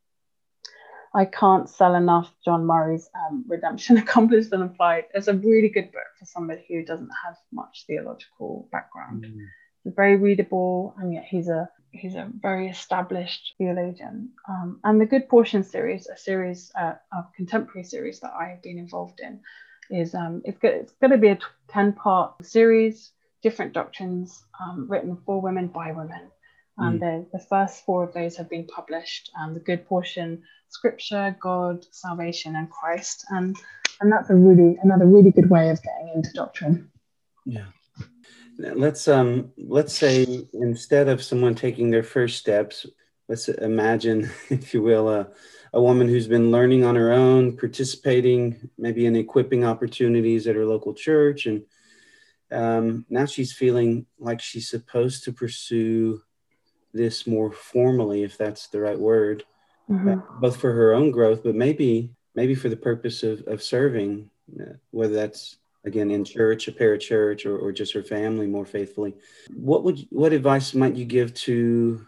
I 1.15 1.25
can't 1.25 1.69
sell 1.69 1.95
enough 1.95 2.31
John 2.45 2.67
Murray's 2.67 3.09
um, 3.15 3.45
Redemption 3.49 3.97
Accomplished 3.99 4.53
and 4.53 4.63
Applied. 4.63 5.05
It's 5.15 5.29
a 5.29 5.35
really 5.35 5.71
good 5.71 5.91
book 5.91 6.03
for 6.19 6.27
somebody 6.27 6.65
who 6.69 6.85
doesn't 6.85 7.11
have 7.25 7.37
much 7.53 7.85
theological 7.87 8.69
background. 8.71 9.25
Mm. 9.25 9.47
It's 9.85 9.97
very 9.97 10.17
readable, 10.17 10.95
and 10.99 11.13
yet 11.13 11.25
he's 11.25 11.49
a 11.49 11.69
he's 11.93 12.15
a 12.15 12.29
very 12.41 12.69
established 12.69 13.55
theologian. 13.59 14.31
Um, 14.49 14.81
and 14.85 15.01
the 15.01 15.07
Good 15.07 15.29
Portion 15.29 15.63
series, 15.63 16.07
a 16.07 16.17
series, 16.17 16.71
uh, 16.79 16.95
a 17.13 17.27
contemporary 17.37 17.85
series 17.85 18.21
that 18.21 18.33
I've 18.33 18.63
been 18.63 18.79
involved 18.79 19.21
in, 19.21 19.41
is 19.91 20.15
um, 20.15 20.43
it's, 20.45 20.59
go- 20.59 20.69
it's 20.69 20.93
going 21.01 21.13
to 21.13 21.19
be 21.19 21.29
a 21.29 21.39
10 21.69 21.95
part 21.95 22.45
series, 22.45 23.13
different 23.43 23.73
doctrines 23.73 24.45
um, 24.61 24.87
written 24.89 25.17
for 25.25 25.41
women 25.41 25.69
by 25.69 25.93
women. 25.93 26.31
And 26.77 27.01
mm. 27.01 27.27
the, 27.33 27.39
the 27.39 27.45
first 27.45 27.85
four 27.85 28.05
of 28.05 28.15
those 28.15 28.37
have 28.37 28.49
been 28.49 28.67
published 28.67 29.31
um, 29.41 29.55
the 29.55 29.61
Good 29.61 29.87
Portion, 29.87 30.43
Scripture, 30.69 31.37
God, 31.41 31.85
Salvation, 31.91 32.55
and 32.55 32.71
Christ. 32.71 33.25
And, 33.31 33.57
and 34.01 34.13
that's 34.13 34.31
a 34.31 34.35
really 34.35 34.79
another 34.83 35.07
really 35.07 35.33
good 35.33 35.51
way 35.51 35.71
of 35.71 35.83
getting 35.83 36.13
into 36.15 36.31
doctrine. 36.35 36.91
Yeah 37.45 37.65
let's 38.59 39.07
um 39.09 39.53
let's 39.57 39.95
say 39.97 40.47
instead 40.53 41.09
of 41.09 41.23
someone 41.23 41.55
taking 41.55 41.91
their 41.91 42.03
first 42.03 42.39
steps 42.39 42.87
let's 43.29 43.49
imagine 43.49 44.29
if 44.51 44.75
you 44.75 44.83
will 44.83 45.09
a, 45.09 45.29
a 45.73 45.81
woman 45.81 46.09
who's 46.09 46.27
been 46.27 46.51
learning 46.51 46.85
on 46.85 46.97
her 46.97 47.13
own 47.13 47.57
participating 47.57 48.69
maybe 48.77 49.07
in 49.07 49.17
equipping 49.17 49.65
opportunities 49.65 50.47
at 50.47 50.57
her 50.57 50.67
local 50.67 50.93
church 50.93 51.47
and 51.47 51.63
um, 52.51 53.05
now 53.11 53.27
she's 53.27 53.53
feeling 53.53 54.07
like 54.19 54.41
she's 54.41 54.71
supposed 54.71 55.23
to 55.25 55.33
pursue 55.33 56.23
this 56.95 57.27
more 57.27 57.53
formally 57.53 58.23
if 58.23 58.39
that's 58.39 58.69
the 58.69 58.81
right 58.81 58.99
word 58.99 59.45
mm-hmm. 59.89 60.09
uh, 60.09 60.17
both 60.41 60.57
for 60.57 60.73
her 60.73 60.95
own 60.95 61.11
growth 61.11 61.45
but 61.45 61.55
maybe 61.55 62.11
maybe 62.35 62.55
for 62.55 62.69
the 62.69 62.77
purpose 62.77 63.23
of, 63.23 63.43
of 63.47 63.63
serving 63.63 64.31
uh, 64.61 64.73
whether 64.91 65.15
that's 65.15 65.59
again 65.89 66.11
in 66.11 66.25
church, 66.25 66.69
a 66.69 66.73
parachurch, 66.73 67.45
or, 67.45 67.59
or 67.59 67.73
just 67.73 67.93
her 67.93 68.05
family 68.05 68.47
more 68.47 68.67
faithfully. 68.67 69.15
What 69.53 69.83
would 69.85 70.07
what 70.11 70.33
advice 70.33 70.75
might 70.75 70.95
you 70.95 71.05
give 71.05 71.35
to 71.47 72.07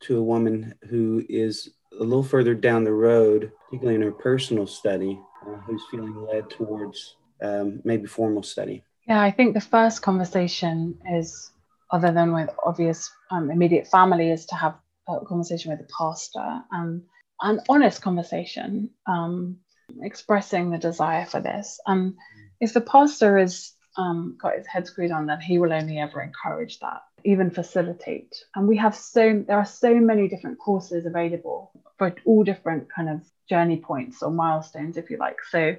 to 0.00 0.18
a 0.18 0.22
woman 0.22 0.74
who 0.88 1.24
is 1.28 1.70
a 2.00 2.04
little 2.04 2.22
further 2.22 2.54
down 2.54 2.84
the 2.84 2.92
road 2.92 3.52
particularly 3.72 3.96
in 3.96 4.02
her 4.02 4.12
personal 4.12 4.66
study, 4.66 5.18
uh, 5.46 5.56
who's 5.66 5.82
feeling 5.90 6.14
led 6.26 6.50
towards 6.50 7.16
um, 7.42 7.80
maybe 7.84 8.06
formal 8.06 8.42
study? 8.42 8.84
Yeah, 9.08 9.20
I 9.20 9.30
think 9.30 9.54
the 9.54 9.62
first 9.62 10.02
conversation 10.02 10.98
is, 11.10 11.52
other 11.90 12.12
than 12.12 12.34
with 12.34 12.50
obvious 12.64 13.10
um, 13.30 13.50
immediate 13.50 13.88
family, 13.88 14.30
is 14.30 14.44
to 14.46 14.54
have 14.56 14.74
a 15.08 15.24
conversation 15.24 15.70
with 15.70 15.80
the 15.80 15.92
pastor 15.98 16.62
and 16.70 17.02
an 17.40 17.60
honest 17.68 18.02
conversation, 18.02 18.90
um, 19.06 19.56
expressing 20.02 20.70
the 20.70 20.78
desire 20.78 21.24
for 21.24 21.40
this. 21.40 21.80
And 21.86 22.14
if 22.62 22.72
the 22.72 22.80
pastor 22.80 23.38
has 23.38 23.72
um, 23.98 24.38
got 24.40 24.56
his 24.56 24.66
head 24.66 24.86
screwed 24.86 25.10
on, 25.10 25.26
then 25.26 25.40
he 25.40 25.58
will 25.58 25.72
only 25.72 25.98
ever 25.98 26.22
encourage 26.22 26.78
that, 26.78 27.02
even 27.24 27.50
facilitate. 27.50 28.34
And 28.54 28.68
we 28.68 28.76
have 28.76 28.94
so 28.94 29.44
there 29.46 29.58
are 29.58 29.66
so 29.66 29.94
many 29.96 30.28
different 30.28 30.58
courses 30.60 31.04
available 31.04 31.72
for 31.98 32.14
all 32.24 32.44
different 32.44 32.90
kind 32.90 33.08
of 33.10 33.20
journey 33.50 33.78
points 33.78 34.22
or 34.22 34.30
milestones, 34.30 34.96
if 34.96 35.10
you 35.10 35.18
like. 35.18 35.38
So 35.50 35.74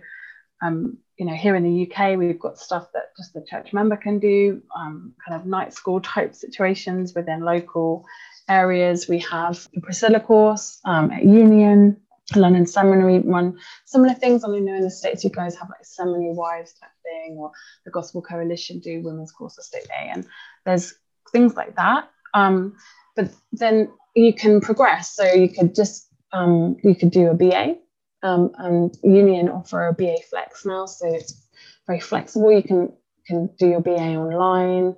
um, 0.61 0.97
you 1.17 1.25
know, 1.25 1.33
here 1.33 1.55
in 1.55 1.63
the 1.63 1.89
UK, 1.89 2.17
we've 2.17 2.39
got 2.39 2.57
stuff 2.57 2.87
that 2.93 3.15
just 3.15 3.33
the 3.33 3.45
church 3.47 3.71
member 3.71 3.95
can 3.95 4.19
do, 4.19 4.61
um, 4.75 5.13
kind 5.25 5.39
of 5.39 5.47
night 5.47 5.73
school 5.73 6.01
type 6.01 6.35
situations 6.35 7.13
within 7.13 7.41
local 7.41 8.05
areas. 8.49 9.07
We 9.07 9.19
have 9.19 9.67
the 9.73 9.81
Priscilla 9.81 10.19
course 10.19 10.79
um, 10.83 11.11
at 11.11 11.23
Union, 11.23 12.01
London 12.35 12.65
Seminary 12.65 13.19
run 13.19 13.57
similar 13.85 14.13
things. 14.13 14.43
I 14.43 14.47
know 14.47 14.73
in 14.73 14.81
the 14.81 14.89
States, 14.89 15.23
you 15.23 15.29
guys 15.29 15.55
have 15.55 15.69
like 15.69 15.83
Seminary 15.83 16.33
Wives 16.33 16.73
type 16.73 16.89
thing, 17.03 17.35
or 17.37 17.51
the 17.85 17.91
Gospel 17.91 18.21
Coalition 18.21 18.79
do 18.79 19.01
Women's 19.03 19.31
Course 19.31 19.57
of 19.57 19.65
State 19.65 19.87
Day, 19.87 20.09
and 20.11 20.25
there's 20.65 20.95
things 21.31 21.55
like 21.55 21.75
that. 21.75 22.09
Um, 22.33 22.75
but 23.15 23.31
then 23.51 23.89
you 24.15 24.33
can 24.33 24.61
progress. 24.61 25.13
So 25.13 25.25
you 25.25 25.49
could 25.49 25.75
just 25.75 26.07
um, 26.31 26.77
you 26.83 26.95
could 26.95 27.11
do 27.11 27.27
a 27.27 27.33
BA 27.33 27.75
um, 28.23 28.51
and 28.57 28.97
Union 29.03 29.49
offer 29.49 29.87
a 29.87 29.93
BA 29.93 30.17
Flex 30.29 30.65
now, 30.65 30.85
so 30.85 31.13
it's 31.13 31.47
very 31.85 31.99
flexible. 31.99 32.51
You 32.51 32.63
can 32.63 32.93
can 33.27 33.49
do 33.57 33.67
your 33.67 33.81
BA 33.81 34.15
online, 34.15 34.95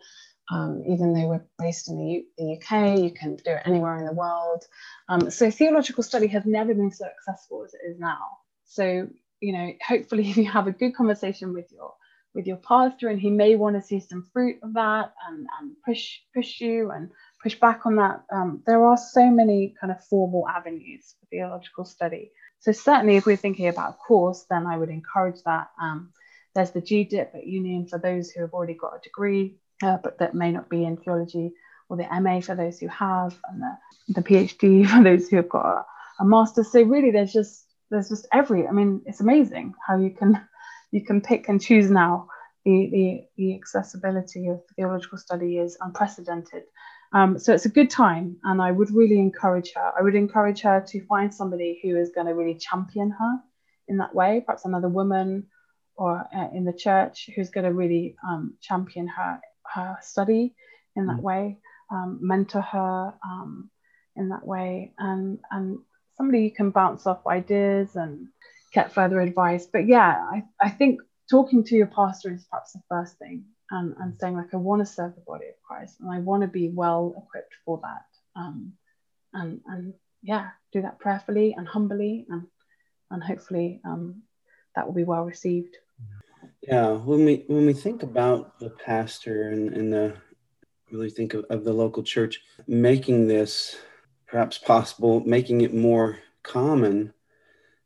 um, 0.52 0.84
even 0.88 1.14
though 1.14 1.28
we're 1.28 1.46
based 1.58 1.90
in 1.90 1.98
the, 1.98 2.06
U- 2.06 2.26
the, 2.38 2.54
UK. 2.54 3.00
You 3.00 3.12
can 3.12 3.36
do 3.38 3.52
it 3.52 3.64
anywhere 3.66 3.98
in 3.98 4.06
the 4.06 4.14
world. 4.14 4.66
Um, 5.10 5.32
so 5.32 5.50
theological 5.50 6.04
study 6.04 6.28
has 6.28 6.46
never 6.46 6.74
been 6.74 6.92
so 6.92 7.06
accessible 7.06 7.64
as 7.66 7.74
it 7.74 7.90
is 7.90 8.00
now. 8.00 8.20
So 8.66 9.08
you 9.42 9.54
know, 9.54 9.74
hopefully, 9.86 10.30
if 10.30 10.38
you 10.38 10.50
have 10.50 10.68
a 10.68 10.72
good 10.72 10.96
conversation 10.96 11.54
with 11.54 11.72
your 11.72 11.94
with 12.34 12.48
your 12.48 12.58
pastor, 12.58 13.08
and 13.08 13.20
he 13.20 13.30
may 13.30 13.56
want 13.56 13.78
to 13.78 13.82
see 13.82 14.00
some 14.00 14.28
fruit 14.34 14.58
of 14.62 14.74
that, 14.74 15.14
and, 15.28 15.48
and 15.60 15.72
push 15.86 16.20
push 16.34 16.60
you 16.60 16.92
and 16.92 17.10
push 17.42 17.56
back 17.60 17.86
on 17.86 17.96
that. 17.96 18.24
Um, 18.32 18.64
there 18.66 18.84
are 18.84 18.98
so 18.98 19.30
many 19.30 19.76
kind 19.80 19.92
of 19.92 20.04
formal 20.06 20.48
avenues 20.48 21.16
for 21.20 21.28
theological 21.28 21.86
study. 21.86 22.32
So 22.60 22.72
certainly, 22.72 23.16
if 23.16 23.26
we're 23.26 23.36
thinking 23.36 23.68
about 23.68 23.92
a 23.92 23.94
course, 23.94 24.46
then 24.50 24.66
I 24.66 24.78
would 24.78 24.90
encourage 24.90 25.42
that. 25.46 25.70
Um, 25.82 26.12
there's 26.56 26.72
the 26.72 26.82
GDIP 26.82 27.36
at 27.36 27.46
Union 27.46 27.86
for 27.86 28.00
those 28.00 28.32
who 28.32 28.42
have 28.42 28.54
already 28.54 28.76
got 28.76 28.96
a 28.96 29.02
degree, 29.04 29.58
uh, 29.86 29.98
but 30.04 30.18
that 30.18 30.34
may 30.34 30.52
not 30.52 30.70
be 30.70 30.84
in 30.84 30.98
theology, 30.98 31.54
or 31.90 31.98
the 31.98 32.08
MA 32.22 32.42
for 32.42 32.56
those 32.56 32.80
who 32.80 32.88
have, 32.88 33.38
and 33.48 33.62
the, 33.62 33.78
the 34.16 34.22
PhD 34.22 34.88
for 34.90 35.04
those 35.04 35.30
who 35.30 35.38
have 35.38 35.50
got 35.50 35.66
a, 35.66 35.86
a 36.24 36.26
master's. 36.26 36.72
So 36.72 36.82
really, 36.82 37.12
there's 37.12 37.34
just 37.34 37.66
there's 37.92 38.10
just 38.10 38.28
every. 38.34 38.68
I 38.68 38.72
mean, 38.72 39.02
it's 39.06 39.22
amazing 39.22 39.74
how 39.86 39.98
you 39.98 40.10
can 40.10 40.42
you 40.92 41.06
can 41.06 41.22
pick 41.22 41.50
and 41.50 41.62
choose 41.62 41.90
now. 41.90 42.28
The, 42.66 42.90
the, 42.92 43.28
the 43.38 43.56
accessibility 43.56 44.48
of 44.48 44.60
theological 44.76 45.20
study 45.20 45.60
is 45.60 45.78
unprecedented. 45.80 46.64
Um, 47.14 47.38
so 47.38 47.54
it's 47.54 47.66
a 47.66 47.70
good 47.70 47.92
time, 47.92 48.38
and 48.44 48.60
I 48.60 48.72
would 48.72 48.90
really 48.90 49.20
encourage 49.20 49.72
her. 49.76 49.92
I 49.96 50.02
would 50.02 50.16
encourage 50.16 50.62
her 50.62 50.84
to 50.88 51.06
find 51.06 51.32
somebody 51.32 51.80
who 51.84 51.96
is 51.96 52.10
going 52.10 52.26
to 52.26 52.34
really 52.34 52.56
champion 52.56 53.12
her 53.12 53.40
in 53.88 53.98
that 53.98 54.16
way, 54.16 54.42
perhaps 54.44 54.66
another 54.66 54.90
woman 54.90 55.46
or 55.96 56.26
uh, 56.36 56.48
in 56.54 56.66
the 56.66 56.74
church 56.74 57.30
who's 57.36 57.50
going 57.50 57.66
to 57.66 57.74
really 57.74 58.16
um, 58.28 58.56
champion 58.62 59.08
her 59.08 59.40
her 59.76 59.98
study 60.02 60.56
in 60.96 61.08
that 61.08 61.18
mm. 61.18 61.22
way, 61.22 61.58
um, 61.92 62.20
mentor 62.22 62.62
her 62.62 63.14
um, 63.24 63.70
in 64.16 64.30
that 64.30 64.46
way, 64.46 64.94
and 64.98 65.40
and 65.52 65.80
somebody 66.18 66.44
you 66.44 66.52
can 66.52 66.72
bounce 66.72 67.06
off 67.06 67.28
ideas 67.28 67.96
and 67.96 68.28
get 68.74 68.94
further 68.94 69.20
advice. 69.20 69.66
But 69.66 69.88
yeah, 69.88 70.26
I, 70.32 70.44
I 70.62 70.70
think 70.70 71.02
talking 71.30 71.64
to 71.64 71.76
your 71.76 71.88
pastor 71.88 72.34
is 72.34 72.46
perhaps 72.50 72.74
the 72.74 72.82
first 72.90 73.18
thing 73.18 73.46
and, 73.72 73.96
and 74.00 74.20
saying 74.20 74.36
like 74.36 74.54
I 74.54 74.58
want 74.58 74.82
to 74.82 74.86
serve 74.86 75.16
the 75.16 75.22
body 75.22 75.48
of 75.48 75.62
Christ 75.64 76.00
and 76.00 76.10
I 76.12 76.20
want 76.20 76.42
to 76.42 76.48
be 76.48 76.70
well 76.70 77.14
equipped 77.18 77.56
for 77.66 77.82
that. 77.84 78.06
Um, 78.40 78.74
and 79.34 79.62
and 79.66 79.94
yeah, 80.22 80.50
do 80.72 80.82
that 80.82 81.00
prayerfully 81.00 81.56
and 81.58 81.68
humbly 81.68 82.26
and 82.30 82.44
and 83.12 83.24
hopefully 83.24 83.82
um, 83.86 84.24
that 84.76 84.86
will 84.86 84.94
be 84.94 85.04
well 85.04 85.24
received. 85.24 85.78
Yeah, 86.68 86.92
when 86.94 87.26
we 87.26 87.44
when 87.48 87.66
we 87.66 87.74
think 87.74 88.02
about 88.02 88.60
the 88.60 88.72
pastor 88.72 89.50
and, 89.50 89.74
and 89.74 89.94
the 89.94 90.16
really 90.92 91.10
think 91.10 91.34
of, 91.34 91.46
of 91.50 91.64
the 91.64 91.74
local 91.74 92.02
church 92.02 92.42
making 92.68 93.28
this 93.28 93.78
perhaps 94.26 94.58
possible, 94.58 95.22
making 95.22 95.62
it 95.62 95.74
more 95.74 96.18
common, 96.42 97.14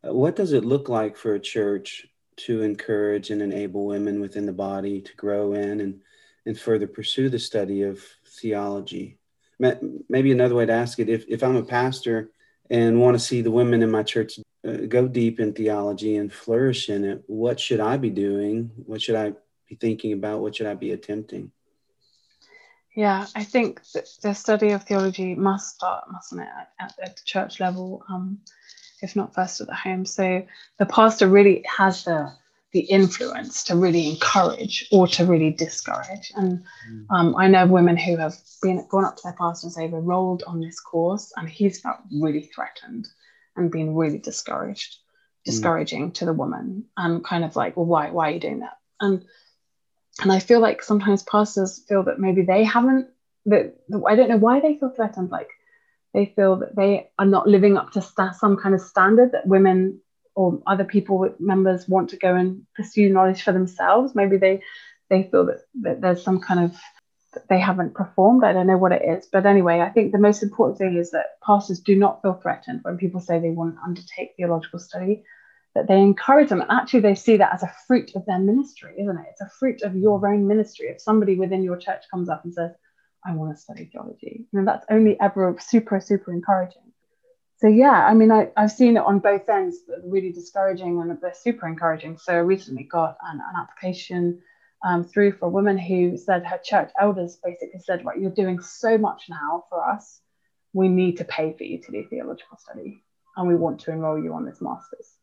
uh, 0.08 0.14
what 0.14 0.36
does 0.36 0.54
it 0.54 0.64
look 0.64 0.88
like 0.88 1.18
for 1.18 1.36
a 1.36 1.40
church 1.40 2.08
to 2.46 2.62
encourage 2.62 3.32
and 3.32 3.42
enable 3.42 3.86
women 3.86 4.22
within 4.22 4.46
the 4.46 4.54
body 4.54 5.02
to 5.02 5.16
grow 5.16 5.54
in 5.54 5.82
and, 5.82 6.00
and 6.46 6.58
further 6.58 6.88
pursue 6.88 7.30
the 7.30 7.40
study 7.40 7.82
of 7.82 8.02
theology. 8.26 9.18
Maybe 9.60 10.32
another 10.32 10.56
way 10.56 10.66
to 10.66 10.72
ask 10.72 11.00
it 11.00 11.10
if, 11.10 11.26
if 11.28 11.44
I'm 11.44 11.58
a 11.58 11.64
pastor 11.64 12.30
and 12.70 13.02
want 13.02 13.16
to 13.16 13.20
see 13.20 13.42
the 13.42 13.52
women 13.52 13.84
in 13.84 13.92
my 13.92 14.04
church 14.04 14.40
uh, 14.68 14.86
go 14.88 15.08
deep 15.08 15.40
in 15.40 15.54
theology 15.54 16.18
and 16.18 16.32
flourish 16.32 16.90
in 16.90 17.04
it, 17.04 17.24
what 17.28 17.60
should 17.60 17.80
I 17.80 17.98
be 17.98 18.10
doing? 18.10 18.72
What 18.86 19.02
should 19.02 19.16
I 19.16 19.34
be 19.68 19.76
thinking 19.76 20.14
about? 20.14 20.42
What 20.42 20.56
should 20.56 20.68
I 20.68 20.76
be 20.76 20.92
attempting? 20.92 21.52
Yeah, 22.96 23.28
I 23.36 23.44
think 23.44 23.82
the 24.22 24.34
study 24.34 24.72
of 24.72 24.84
theology 24.84 25.36
must 25.36 25.76
start, 25.76 26.06
mustn't 26.12 26.42
it, 26.42 26.48
at, 26.80 26.94
at 27.02 27.16
the 27.18 27.24
church 27.24 27.60
level. 27.60 28.04
Um, 28.10 28.40
if 29.02 29.16
not 29.16 29.34
first 29.34 29.62
at 29.62 29.68
the 29.68 29.76
home. 29.76 30.06
So 30.06 30.46
the 30.78 30.86
pastor 30.86 31.28
really 31.28 31.64
has 31.78 32.04
the 32.04 32.32
the 32.72 32.82
influence 32.82 33.64
to 33.64 33.76
really 33.76 34.08
encourage 34.08 34.88
or 34.92 35.08
to 35.08 35.26
really 35.26 35.50
discourage. 35.50 36.32
And 36.36 36.64
mm. 36.88 37.06
um, 37.10 37.36
I 37.36 37.48
know 37.48 37.66
women 37.66 37.98
who 37.98 38.16
have 38.18 38.36
been 38.62 38.86
gone 38.90 39.06
up 39.06 39.16
to 39.16 39.22
their 39.24 39.34
pastor 39.34 39.66
and 39.66 39.74
say 39.74 39.88
they've 39.88 39.94
enrolled 39.96 40.44
on 40.46 40.60
this 40.60 40.80
course, 40.80 41.34
and 41.36 41.50
he's 41.50 41.80
felt 41.80 41.98
really 42.22 42.44
threatened 42.54 43.08
and 43.60 43.72
been 43.72 43.96
really 43.96 44.18
discouraged, 44.18 44.96
mm. 44.96 45.46
discouraging 45.46 46.12
mm. 46.12 46.14
to 46.16 46.26
the 46.26 46.34
woman, 46.34 46.86
and 46.98 47.24
kind 47.24 47.44
of 47.44 47.56
like, 47.56 47.78
well, 47.78 47.86
why 47.86 48.12
why 48.12 48.30
are 48.30 48.32
you 48.32 48.40
doing 48.40 48.60
that? 48.60 48.78
And 49.00 49.26
and 50.22 50.32
I 50.32 50.40
feel 50.40 50.60
like 50.60 50.84
sometimes 50.84 51.24
pastors 51.24 51.84
feel 51.88 52.04
that 52.04 52.20
maybe 52.20 52.44
they 52.44 52.64
haven't 52.64 53.08
that 53.46 53.76
I 54.08 54.16
don't 54.16 54.30
know 54.30 54.38
why 54.38 54.60
they 54.60 54.78
feel 54.78 54.90
threatened. 54.90 55.32
Like 55.32 55.50
they 56.14 56.26
feel 56.36 56.58
that 56.58 56.76
they 56.76 57.10
are 57.20 57.26
not 57.26 57.48
living 57.48 57.78
up 57.78 57.92
to 57.92 58.02
st- 58.02 58.36
some 58.36 58.58
kind 58.58 58.76
of 58.76 58.82
standard 58.82 59.32
that 59.32 59.48
women 59.48 60.02
or 60.36 60.62
other 60.66 60.86
people 60.86 61.34
members 61.40 61.88
want 61.88 62.10
to 62.10 62.18
go 62.18 62.36
and 62.36 62.66
pursue 62.76 63.10
knowledge 63.10 63.42
for 63.42 63.52
themselves 63.52 64.16
maybe 64.16 64.38
they 64.38 64.62
they 65.10 65.24
feel 65.24 65.46
that, 65.46 65.62
that 65.82 66.02
there's 66.02 66.24
some 66.24 66.40
kind 66.40 66.60
of 66.60 66.76
they 67.48 67.60
haven't 67.60 67.94
performed 67.94 68.44
i 68.44 68.54
don't 68.54 68.68
know 68.68 68.78
what 68.78 68.92
it 68.92 69.04
is 69.04 69.28
but 69.32 69.46
anyway 69.46 69.80
i 69.80 69.90
think 69.90 70.12
the 70.12 70.18
most 70.18 70.44
important 70.44 70.78
thing 70.78 70.98
is 70.98 71.12
that 71.12 71.40
pastors 71.46 71.80
do 71.80 71.96
not 71.96 72.22
feel 72.22 72.34
threatened 72.34 72.80
when 72.84 72.98
people 72.98 73.20
say 73.20 73.40
they 73.40 73.50
want 73.50 73.76
to 73.76 73.82
undertake 73.82 74.34
theological 74.36 74.80
study 74.80 75.24
that 75.76 75.88
they 75.88 76.00
encourage 76.00 76.50
them 76.50 76.62
and 76.62 76.72
actually 76.72 77.02
they 77.02 77.16
see 77.16 77.38
that 77.38 77.54
as 77.54 77.62
a 77.62 77.72
fruit 77.88 78.12
of 78.16 78.26
their 78.26 78.40
ministry 78.40 78.94
isn't 78.98 79.18
it 79.18 79.26
it's 79.30 79.42
a 79.42 79.52
fruit 79.60 79.82
of 79.84 79.96
your 79.96 80.26
own 80.28 80.48
ministry 80.48 80.88
if 80.88 81.00
somebody 81.00 81.36
within 81.36 81.64
your 81.64 81.78
church 81.78 82.04
comes 82.12 82.30
up 82.30 82.44
and 82.44 82.54
says 82.54 82.72
I 83.26 83.34
want 83.34 83.56
to 83.56 83.62
study 83.62 83.90
theology. 83.92 84.46
And 84.54 84.68
that's 84.68 84.86
only 84.90 85.20
ever 85.20 85.56
super, 85.60 86.00
super 86.00 86.32
encouraging. 86.32 86.82
So 87.58 87.68
yeah, 87.68 88.06
I 88.06 88.14
mean, 88.14 88.32
I, 88.32 88.50
I've 88.56 88.72
seen 88.72 88.96
it 88.96 89.04
on 89.04 89.20
both 89.20 89.50
ends, 89.50 89.80
really 90.06 90.32
discouraging 90.32 91.02
and 91.02 91.36
super 91.36 91.68
encouraging. 91.68 92.18
So 92.18 92.34
I 92.34 92.38
recently 92.38 92.84
got 92.84 93.18
an, 93.22 93.42
an 93.42 93.56
application 93.62 94.42
um, 94.84 95.04
through 95.04 95.34
for 95.34 95.48
a 95.48 95.50
woman 95.50 95.78
who 95.78 96.18
said 96.18 96.46
her 96.46 96.60
church 96.64 96.92
elders 97.00 97.38
basically 97.44 97.80
said, 97.80 98.06
right, 98.06 98.20
you're 98.20 98.32
doing 98.32 98.62
so 98.62 98.98
much 98.98 99.24
now 99.30 99.66
for 99.70 99.88
us. 99.88 100.22
We 100.74 100.88
need 100.88 101.18
to 101.18 101.26
pay 101.26 101.54
for 101.58 101.64
you 101.64 101.80
to 101.80 101.92
do 101.92 102.06
theological 102.10 102.58
study 102.58 103.04
and 103.36 103.48
we 103.48 103.56
want 103.56 103.80
to 103.82 103.92
enroll 103.92 104.22
you 104.22 104.34
on 104.34 104.46
this 104.46 104.62
master's. 104.62 105.16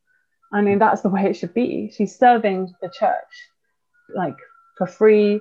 I 0.52 0.60
mean, 0.60 0.78
that's 0.78 1.02
the 1.02 1.08
way 1.08 1.24
it 1.24 1.34
should 1.34 1.54
be. 1.54 1.90
She's 1.96 2.16
serving 2.16 2.74
the 2.80 2.88
church 2.88 3.16
like 4.14 4.36
for 4.78 4.86
free 4.86 5.40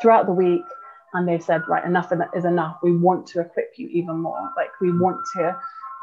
throughout 0.00 0.26
the 0.26 0.32
week 0.32 0.64
and 1.14 1.26
they've 1.26 1.42
said, 1.42 1.62
right, 1.66 1.84
enough 1.84 2.12
is 2.34 2.44
enough. 2.44 2.78
We 2.82 2.96
want 2.96 3.26
to 3.28 3.40
equip 3.40 3.72
you 3.76 3.88
even 3.88 4.18
more. 4.18 4.50
Like 4.56 4.70
we 4.80 4.92
want 4.92 5.20
to 5.36 5.56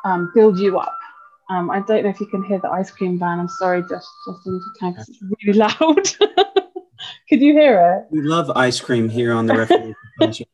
um, 0.06 0.32
build 0.34 0.60
you 0.60 0.80
up. 0.80 0.98
Um, 1.50 1.70
I 1.70 1.80
don't 1.80 2.04
know 2.04 2.10
if 2.10 2.20
you 2.20 2.26
can 2.26 2.44
hear 2.44 2.60
the 2.60 2.70
ice 2.70 2.92
cream 2.92 3.18
van. 3.18 3.40
I'm 3.40 3.48
sorry, 3.48 3.82
just 3.82 4.08
just 4.28 4.42
if 4.42 4.46
you 4.46 4.74
can, 4.80 4.96
it's 4.98 5.18
really 5.46 5.58
loud. 5.58 6.46
Could 7.30 7.42
you 7.42 7.54
hear 7.54 8.00
it? 8.00 8.14
We 8.14 8.22
love 8.22 8.50
ice 8.56 8.80
cream 8.80 9.10
here 9.10 9.34
on 9.34 9.48
the 9.48 9.56
Reformation 9.56 10.48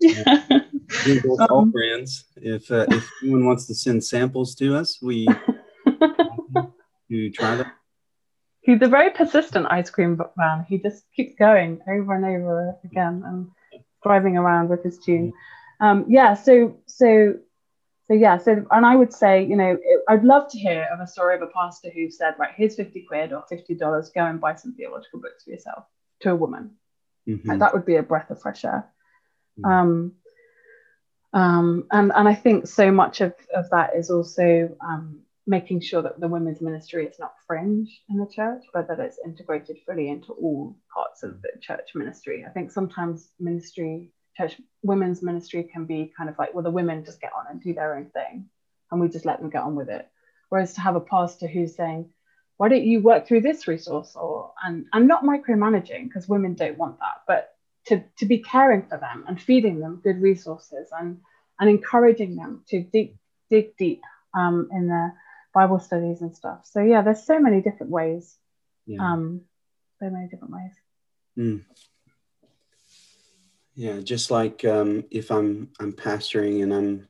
yeah. 0.00 0.42
all 1.50 1.62
um, 1.62 1.70
brands. 1.70 2.24
if 2.36 2.70
uh, 2.70 2.86
if 2.90 3.10
anyone 3.22 3.46
wants 3.46 3.66
to 3.66 3.74
send 3.74 4.04
samples 4.04 4.54
to 4.56 4.76
us, 4.76 4.98
we 5.02 5.26
you 7.08 7.30
try 7.32 7.56
that. 7.56 7.72
He's 8.60 8.82
a 8.82 8.88
very 8.88 9.10
persistent 9.10 9.66
ice 9.70 9.90
cream 9.90 10.20
man. 10.36 10.66
He 10.68 10.78
just 10.78 11.04
keeps 11.14 11.34
going 11.38 11.80
over 11.88 12.14
and 12.14 12.24
over 12.24 12.74
again 12.84 13.22
and 13.24 13.48
driving 14.02 14.36
around 14.36 14.68
with 14.68 14.82
his 14.82 14.98
tune. 14.98 15.32
Um, 15.80 16.04
yeah, 16.08 16.34
so 16.34 16.76
so 16.86 17.34
so 18.08 18.14
yeah, 18.14 18.38
so 18.38 18.64
and 18.70 18.86
I 18.86 18.96
would 18.96 19.12
say, 19.12 19.44
you 19.44 19.56
know, 19.56 19.76
it, 19.80 20.00
I'd 20.08 20.24
love 20.24 20.50
to 20.52 20.58
hear 20.58 20.86
of 20.92 21.00
a 21.00 21.06
story 21.06 21.34
of 21.34 21.42
a 21.42 21.48
pastor 21.48 21.90
who 21.94 22.10
said, 22.10 22.34
right, 22.38 22.54
here's 22.56 22.76
fifty 22.76 23.02
quid 23.02 23.32
or 23.32 23.44
fifty 23.48 23.74
dollars, 23.74 24.10
go 24.14 24.24
and 24.24 24.40
buy 24.40 24.54
some 24.54 24.74
theological 24.74 25.20
books 25.20 25.44
for 25.44 25.50
yourself 25.50 25.84
to 26.20 26.30
a 26.30 26.36
woman. 26.36 26.72
Mm-hmm. 27.28 27.48
Like, 27.48 27.58
that 27.58 27.74
would 27.74 27.84
be 27.84 27.96
a 27.96 28.02
breath 28.02 28.30
of 28.30 28.40
fresh 28.40 28.64
air. 28.64 28.88
Mm-hmm. 29.58 29.70
Um, 29.70 30.12
um, 31.32 31.86
and 31.90 32.12
and 32.14 32.28
I 32.28 32.34
think 32.34 32.66
so 32.66 32.90
much 32.90 33.20
of, 33.20 33.34
of 33.54 33.68
that 33.70 33.96
is 33.96 34.10
also 34.10 34.74
um, 34.80 35.20
making 35.46 35.80
sure 35.80 36.02
that 36.02 36.18
the 36.18 36.28
women's 36.28 36.60
ministry 36.60 37.06
is 37.06 37.18
not 37.18 37.34
fringe 37.46 38.02
in 38.08 38.16
the 38.18 38.26
church, 38.26 38.62
but 38.72 38.88
that 38.88 39.00
it's 39.00 39.18
integrated 39.24 39.78
fully 39.86 40.08
into 40.08 40.32
all 40.32 40.76
parts 40.92 41.22
of 41.22 41.40
the 41.42 41.50
church 41.60 41.90
ministry. 41.94 42.44
I 42.44 42.50
think 42.50 42.70
sometimes 42.70 43.30
ministry, 43.38 44.12
church 44.36 44.60
women's 44.82 45.22
ministry 45.22 45.64
can 45.64 45.86
be 45.86 46.12
kind 46.16 46.28
of 46.28 46.38
like, 46.38 46.54
well, 46.54 46.64
the 46.64 46.70
women 46.70 47.04
just 47.04 47.20
get 47.20 47.32
on 47.32 47.46
and 47.50 47.60
do 47.60 47.74
their 47.74 47.96
own 47.96 48.06
thing, 48.06 48.48
and 48.90 49.00
we 49.00 49.08
just 49.08 49.24
let 49.24 49.40
them 49.40 49.50
get 49.50 49.62
on 49.62 49.74
with 49.74 49.88
it. 49.88 50.08
Whereas 50.48 50.74
to 50.74 50.80
have 50.80 50.96
a 50.96 51.00
pastor 51.00 51.46
who's 51.46 51.74
saying, 51.74 52.10
why 52.56 52.68
don't 52.68 52.84
you 52.84 53.00
work 53.00 53.26
through 53.26 53.42
this 53.42 53.68
resource 53.68 54.16
or 54.16 54.52
and 54.62 54.86
and 54.92 55.06
not 55.06 55.24
micromanaging 55.24 56.04
because 56.04 56.28
women 56.28 56.54
don't 56.54 56.78
want 56.78 56.98
that, 57.00 57.22
but 57.26 57.56
to, 57.86 58.02
to 58.18 58.26
be 58.26 58.38
caring 58.38 58.82
for 58.82 58.98
them 58.98 59.24
and 59.28 59.40
feeding 59.40 59.80
them 59.80 60.00
good 60.02 60.20
resources 60.20 60.88
and 60.98 61.20
and 61.58 61.70
encouraging 61.70 62.36
them 62.36 62.62
to 62.68 62.82
dig 62.82 63.16
dig 63.50 63.76
deep 63.76 64.02
um, 64.34 64.68
in 64.72 64.88
their 64.88 65.14
Bible 65.54 65.78
studies 65.78 66.20
and 66.20 66.34
stuff. 66.34 66.60
So 66.64 66.80
yeah, 66.80 67.02
there's 67.02 67.22
so 67.22 67.38
many 67.38 67.62
different 67.62 67.92
ways. 67.92 68.36
Yeah. 68.86 69.00
Um, 69.00 69.42
so 70.00 70.10
many 70.10 70.28
different 70.28 70.52
ways. 70.52 70.72
Mm. 71.38 71.64
Yeah, 73.76 74.00
just 74.00 74.30
like 74.30 74.64
um, 74.64 75.04
if 75.10 75.30
I'm 75.30 75.68
I'm 75.78 75.92
pastoring 75.92 76.62
and 76.62 76.72
I'm 76.74 77.08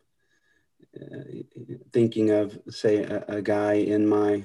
uh, 1.01 1.71
thinking 1.93 2.31
of 2.31 2.59
say 2.69 3.05
a, 3.05 3.25
a, 3.29 3.43
guy 3.43 3.75
in 3.75 4.07
my 4.07 4.45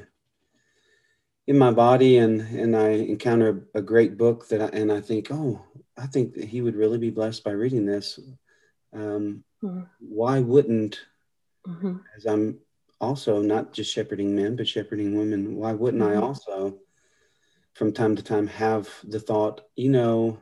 in 1.47 1.57
my 1.57 1.71
body 1.71 2.19
and 2.19 2.41
and 2.41 2.77
I 2.77 2.89
encounter 2.89 3.67
a 3.73 3.81
great 3.81 4.17
book 4.17 4.47
that 4.49 4.61
I, 4.61 4.65
and 4.67 4.91
I 4.91 5.01
think 5.01 5.29
oh 5.31 5.65
I 5.97 6.05
think 6.05 6.35
that 6.35 6.45
he 6.45 6.61
would 6.61 6.75
really 6.75 6.99
be 6.99 7.09
blessed 7.09 7.43
by 7.43 7.51
reading 7.51 7.85
this. 7.87 8.19
Um, 8.93 9.43
mm-hmm. 9.63 9.81
Why 9.99 10.39
wouldn't 10.39 10.99
mm-hmm. 11.67 11.97
as 12.15 12.25
I'm 12.25 12.59
also 13.01 13.41
not 13.41 13.73
just 13.73 13.91
shepherding 13.91 14.35
men, 14.35 14.55
but 14.55 14.67
shepherding 14.67 15.17
women. 15.17 15.55
Why 15.55 15.73
wouldn't 15.73 16.03
mm-hmm. 16.03 16.19
I 16.19 16.21
also, 16.21 16.77
from 17.73 17.91
time 17.91 18.15
to 18.15 18.23
time, 18.23 18.47
have 18.47 18.87
the 19.03 19.19
thought, 19.19 19.61
you 19.75 19.89
know, 19.89 20.37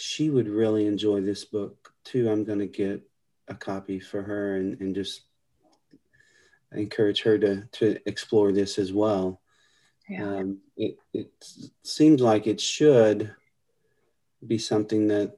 she 0.00 0.30
would 0.30 0.48
really 0.48 0.86
enjoy 0.86 1.20
this 1.20 1.44
book 1.44 1.92
too. 2.04 2.30
I'm 2.30 2.44
going 2.44 2.60
to 2.60 2.68
get 2.68 3.02
a 3.48 3.54
copy 3.54 3.98
for 3.98 4.22
her 4.22 4.54
and, 4.54 4.80
and 4.80 4.94
just 4.94 5.22
encourage 6.70 7.22
her 7.22 7.36
to, 7.36 7.64
to 7.72 7.98
explore 8.06 8.52
this 8.52 8.78
as 8.78 8.92
well. 8.92 9.40
Yeah. 10.08 10.22
Um, 10.22 10.58
it, 10.76 10.98
it 11.12 11.32
seems 11.82 12.20
like 12.20 12.46
it 12.46 12.60
should 12.60 13.34
be 14.46 14.56
something 14.56 15.08
that 15.08 15.36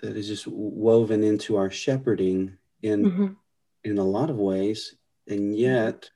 that 0.00 0.16
is 0.16 0.28
just 0.28 0.46
woven 0.46 1.24
into 1.24 1.56
our 1.56 1.70
shepherding 1.70 2.56
in 2.82 3.04
mm-hmm. 3.04 3.26
in 3.82 3.98
a 3.98 4.04
lot 4.04 4.30
of 4.30 4.36
ways 4.36 4.94
and 5.28 5.56
yet 5.56 6.10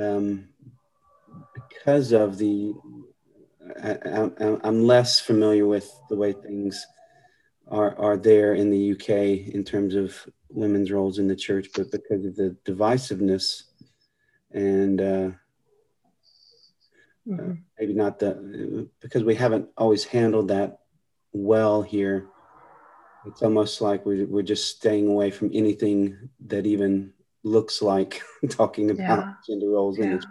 um, 0.00 0.48
because 1.54 2.12
of 2.12 2.38
the 2.38 2.72
I, 3.82 4.30
am 4.64 4.84
less 4.84 5.20
familiar 5.20 5.66
with 5.66 5.90
the 6.08 6.16
way 6.16 6.32
things 6.32 6.86
are, 7.68 7.96
are 7.98 8.16
there 8.16 8.54
in 8.54 8.70
the 8.70 8.92
UK 8.92 9.54
in 9.54 9.64
terms 9.64 9.94
of 9.94 10.16
women's 10.48 10.90
roles 10.90 11.18
in 11.18 11.28
the 11.28 11.36
church, 11.36 11.68
but 11.74 11.90
because 11.90 12.24
of 12.24 12.36
the 12.36 12.56
divisiveness 12.64 13.64
and 14.52 15.00
uh, 15.00 15.30
mm-hmm. 17.26 17.52
uh, 17.52 17.54
maybe 17.78 17.94
not 17.94 18.18
the 18.18 18.88
because 19.00 19.24
we 19.24 19.34
haven't 19.34 19.68
always 19.76 20.04
handled 20.04 20.48
that 20.48 20.80
well 21.32 21.82
here. 21.82 22.28
It's 23.24 23.42
almost 23.42 23.80
like 23.80 24.04
we're, 24.04 24.26
we're 24.26 24.42
just 24.42 24.76
staying 24.76 25.06
away 25.06 25.30
from 25.30 25.50
anything 25.54 26.28
that 26.46 26.66
even 26.66 27.12
looks 27.44 27.80
like 27.80 28.20
talking 28.50 28.90
about 28.90 29.20
yeah. 29.20 29.34
gender 29.46 29.70
roles 29.70 29.96
yeah. 29.96 30.04
in 30.04 30.10
the 30.16 30.26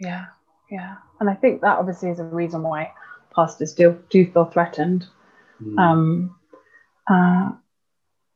Yeah, 0.00 0.24
yeah. 0.70 0.96
And 1.20 1.28
I 1.28 1.34
think 1.34 1.60
that 1.60 1.78
obviously 1.78 2.10
is 2.10 2.18
a 2.18 2.24
reason 2.24 2.62
why 2.62 2.92
pastors 3.34 3.74
do, 3.74 4.02
do 4.10 4.30
feel 4.30 4.46
threatened. 4.46 5.06
Mm. 5.62 5.78
Um, 5.78 6.36
uh, 7.08 7.52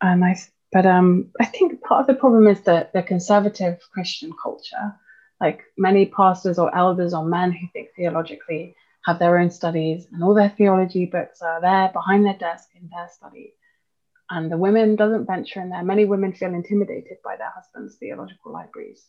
and 0.00 0.24
I, 0.24 0.36
but 0.72 0.86
um, 0.86 1.30
I 1.40 1.46
think 1.46 1.82
part 1.82 2.02
of 2.02 2.06
the 2.06 2.20
problem 2.20 2.46
is 2.46 2.60
that 2.62 2.92
the 2.92 3.02
conservative 3.02 3.80
Christian 3.92 4.32
culture, 4.40 4.94
like 5.40 5.62
many 5.78 6.06
pastors 6.06 6.58
or 6.58 6.74
elders 6.76 7.14
or 7.14 7.24
men 7.24 7.52
who 7.52 7.66
think 7.72 7.88
theologically, 7.96 8.76
have 9.06 9.18
their 9.18 9.38
own 9.38 9.50
studies 9.50 10.06
and 10.12 10.22
all 10.22 10.34
their 10.34 10.48
theology 10.48 11.06
books 11.06 11.42
are 11.42 11.60
there 11.60 11.90
behind 11.92 12.24
their 12.24 12.38
desk 12.38 12.70
in 12.74 12.88
their 12.90 13.08
study 13.12 13.54
and 14.30 14.50
the 14.50 14.56
women 14.56 14.96
doesn't 14.96 15.26
venture 15.26 15.60
in 15.60 15.70
there. 15.70 15.82
Many 15.82 16.04
women 16.04 16.32
feel 16.32 16.54
intimidated 16.54 17.18
by 17.22 17.36
their 17.36 17.50
husbands' 17.54 17.96
theological 17.96 18.52
libraries, 18.52 19.06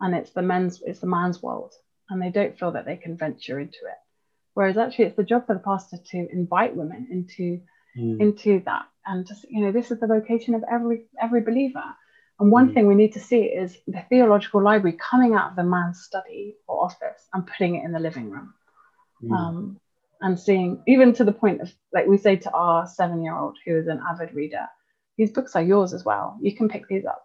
and 0.00 0.14
it's 0.14 0.30
the 0.30 0.42
men's 0.42 0.82
it's 0.82 1.00
the 1.00 1.06
man's 1.06 1.42
world, 1.42 1.74
and 2.10 2.20
they 2.20 2.30
don't 2.30 2.58
feel 2.58 2.72
that 2.72 2.86
they 2.86 2.96
can 2.96 3.16
venture 3.16 3.58
into 3.58 3.78
it. 3.78 3.98
Whereas 4.54 4.76
actually, 4.76 5.06
it's 5.06 5.16
the 5.16 5.24
job 5.24 5.46
for 5.46 5.54
the 5.54 5.60
pastor 5.60 5.98
to 6.10 6.28
invite 6.32 6.74
women 6.74 7.08
into 7.10 7.60
mm. 7.96 8.20
into 8.20 8.60
that, 8.64 8.86
and 9.06 9.26
just 9.26 9.44
you 9.48 9.64
know, 9.64 9.72
this 9.72 9.90
is 9.90 10.00
the 10.00 10.06
vocation 10.06 10.54
of 10.54 10.64
every 10.70 11.04
every 11.20 11.42
believer. 11.42 11.84
And 12.40 12.52
one 12.52 12.70
mm. 12.70 12.74
thing 12.74 12.86
we 12.86 12.94
need 12.94 13.14
to 13.14 13.20
see 13.20 13.42
is 13.42 13.76
the 13.86 14.04
theological 14.08 14.62
library 14.62 14.96
coming 14.98 15.34
out 15.34 15.50
of 15.50 15.56
the 15.56 15.64
man's 15.64 16.02
study 16.02 16.56
or 16.66 16.84
office 16.84 17.26
and 17.32 17.46
putting 17.46 17.76
it 17.76 17.84
in 17.84 17.92
the 17.92 17.98
living 17.98 18.30
room. 18.30 18.54
Mm. 19.22 19.32
Um, 19.32 19.80
and 20.20 20.38
seeing 20.38 20.82
even 20.86 21.12
to 21.14 21.24
the 21.24 21.32
point 21.32 21.60
of 21.60 21.72
like 21.92 22.06
we 22.06 22.16
say 22.16 22.36
to 22.36 22.50
our 22.50 22.86
seven 22.86 23.22
year 23.22 23.36
old 23.36 23.56
who 23.64 23.76
is 23.76 23.86
an 23.86 24.00
avid 24.08 24.34
reader 24.34 24.66
these 25.16 25.30
books 25.30 25.54
are 25.54 25.62
yours 25.62 25.92
as 25.92 26.04
well 26.04 26.38
you 26.40 26.54
can 26.56 26.68
pick 26.68 26.86
these 26.88 27.04
up 27.04 27.24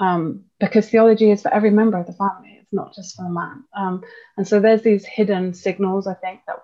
um, 0.00 0.44
because 0.58 0.88
theology 0.88 1.30
is 1.30 1.42
for 1.42 1.52
every 1.54 1.70
member 1.70 1.98
of 1.98 2.06
the 2.06 2.12
family 2.12 2.63
not 2.74 2.94
just 2.94 3.16
for 3.16 3.22
the 3.22 3.30
man 3.30 3.64
um, 3.76 4.02
and 4.36 4.46
so 4.46 4.60
there's 4.60 4.82
these 4.82 5.04
hidden 5.04 5.54
signals 5.54 6.06
i 6.06 6.14
think 6.14 6.40
that 6.46 6.58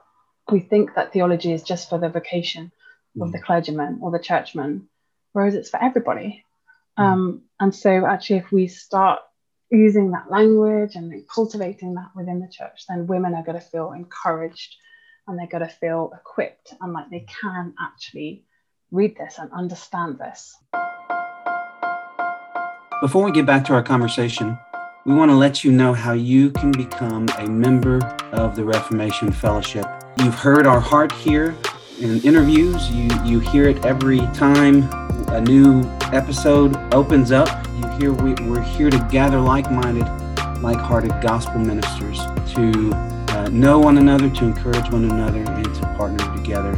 we 0.51 0.61
think 0.61 0.95
that 0.95 1.13
theology 1.13 1.53
is 1.53 1.63
just 1.63 1.89
for 1.89 1.99
the 1.99 2.09
vocation 2.09 2.73
mm. 3.17 3.23
of 3.23 3.33
the 3.33 3.41
clergyman 3.41 3.99
or 4.03 4.11
the 4.11 4.19
churchman 4.19 4.89
whereas 5.33 5.55
it's 5.55 5.71
for 5.71 5.83
everybody 5.83 6.45
mm. 6.99 7.03
um, 7.03 7.43
and 7.59 7.75
so 7.75 8.07
actually 8.07 8.39
if 8.39 8.51
we 8.53 8.67
start 8.67 9.21
using 9.71 10.11
that 10.11 10.31
language 10.31 10.97
and 10.97 11.13
cultivating 11.29 11.95
that 11.95 12.11
within 12.17 12.41
the 12.41 12.49
church 12.49 12.83
then 12.89 13.07
women 13.07 13.35
are 13.35 13.45
going 13.45 13.59
to 13.59 13.65
feel 13.65 13.93
encouraged 13.93 14.75
and 15.27 15.39
they're 15.39 15.47
going 15.47 15.67
to 15.67 15.75
feel 15.77 16.13
equipped 16.15 16.75
and 16.81 16.93
like 16.93 17.09
they 17.11 17.25
can 17.41 17.73
actually 17.81 18.45
read 18.91 19.17
this 19.17 19.39
and 19.39 19.51
understand 19.53 20.19
this. 20.19 20.57
Before 23.01 23.25
we 23.25 23.33
get 23.33 23.47
back 23.47 23.65
to 23.67 23.75
our 23.75 23.83
conversation, 23.83 24.59
we 25.07 25.15
want 25.15 25.31
to 25.31 25.35
let 25.35 25.65
you 25.65 25.73
know 25.73 25.95
how 25.95 26.13
you 26.13 26.51
can 26.51 26.73
become 26.73 27.27
a 27.39 27.47
member 27.47 28.05
of 28.33 28.55
the 28.55 28.63
Reformation 28.63 29.33
Fellowship. 29.33 29.87
You've 30.19 30.35
heard 30.35 30.67
our 30.67 30.81
heart 30.81 31.11
here 31.13 31.57
in 32.01 32.21
interviews, 32.23 32.91
you, 32.91 33.09
you 33.25 33.41
hear 33.41 33.69
it 33.69 33.85
every 33.85 34.21
time 34.35 34.89
a 35.31 35.41
new 35.41 35.83
episode 36.13 36.77
opens 36.95 37.33
up. 37.33 37.49
You 37.79 37.89
hear 37.99 38.13
we, 38.13 38.35
we're 38.47 38.63
here 38.63 38.91
to 38.91 39.09
gather 39.11 39.41
like 39.41 39.71
minded, 39.71 40.07
like 40.63 40.79
hearted 40.79 41.13
gospel 41.23 41.61
ministers 41.61 42.19
to 42.55 42.91
uh, 43.31 43.49
know 43.51 43.79
one 43.79 43.99
another, 43.99 44.29
to 44.29 44.45
encourage 44.45 44.91
one 44.91 45.05
another, 45.05 45.41
and 45.41 45.75
to 45.75 45.81
partner 45.97 46.37
together 46.37 46.75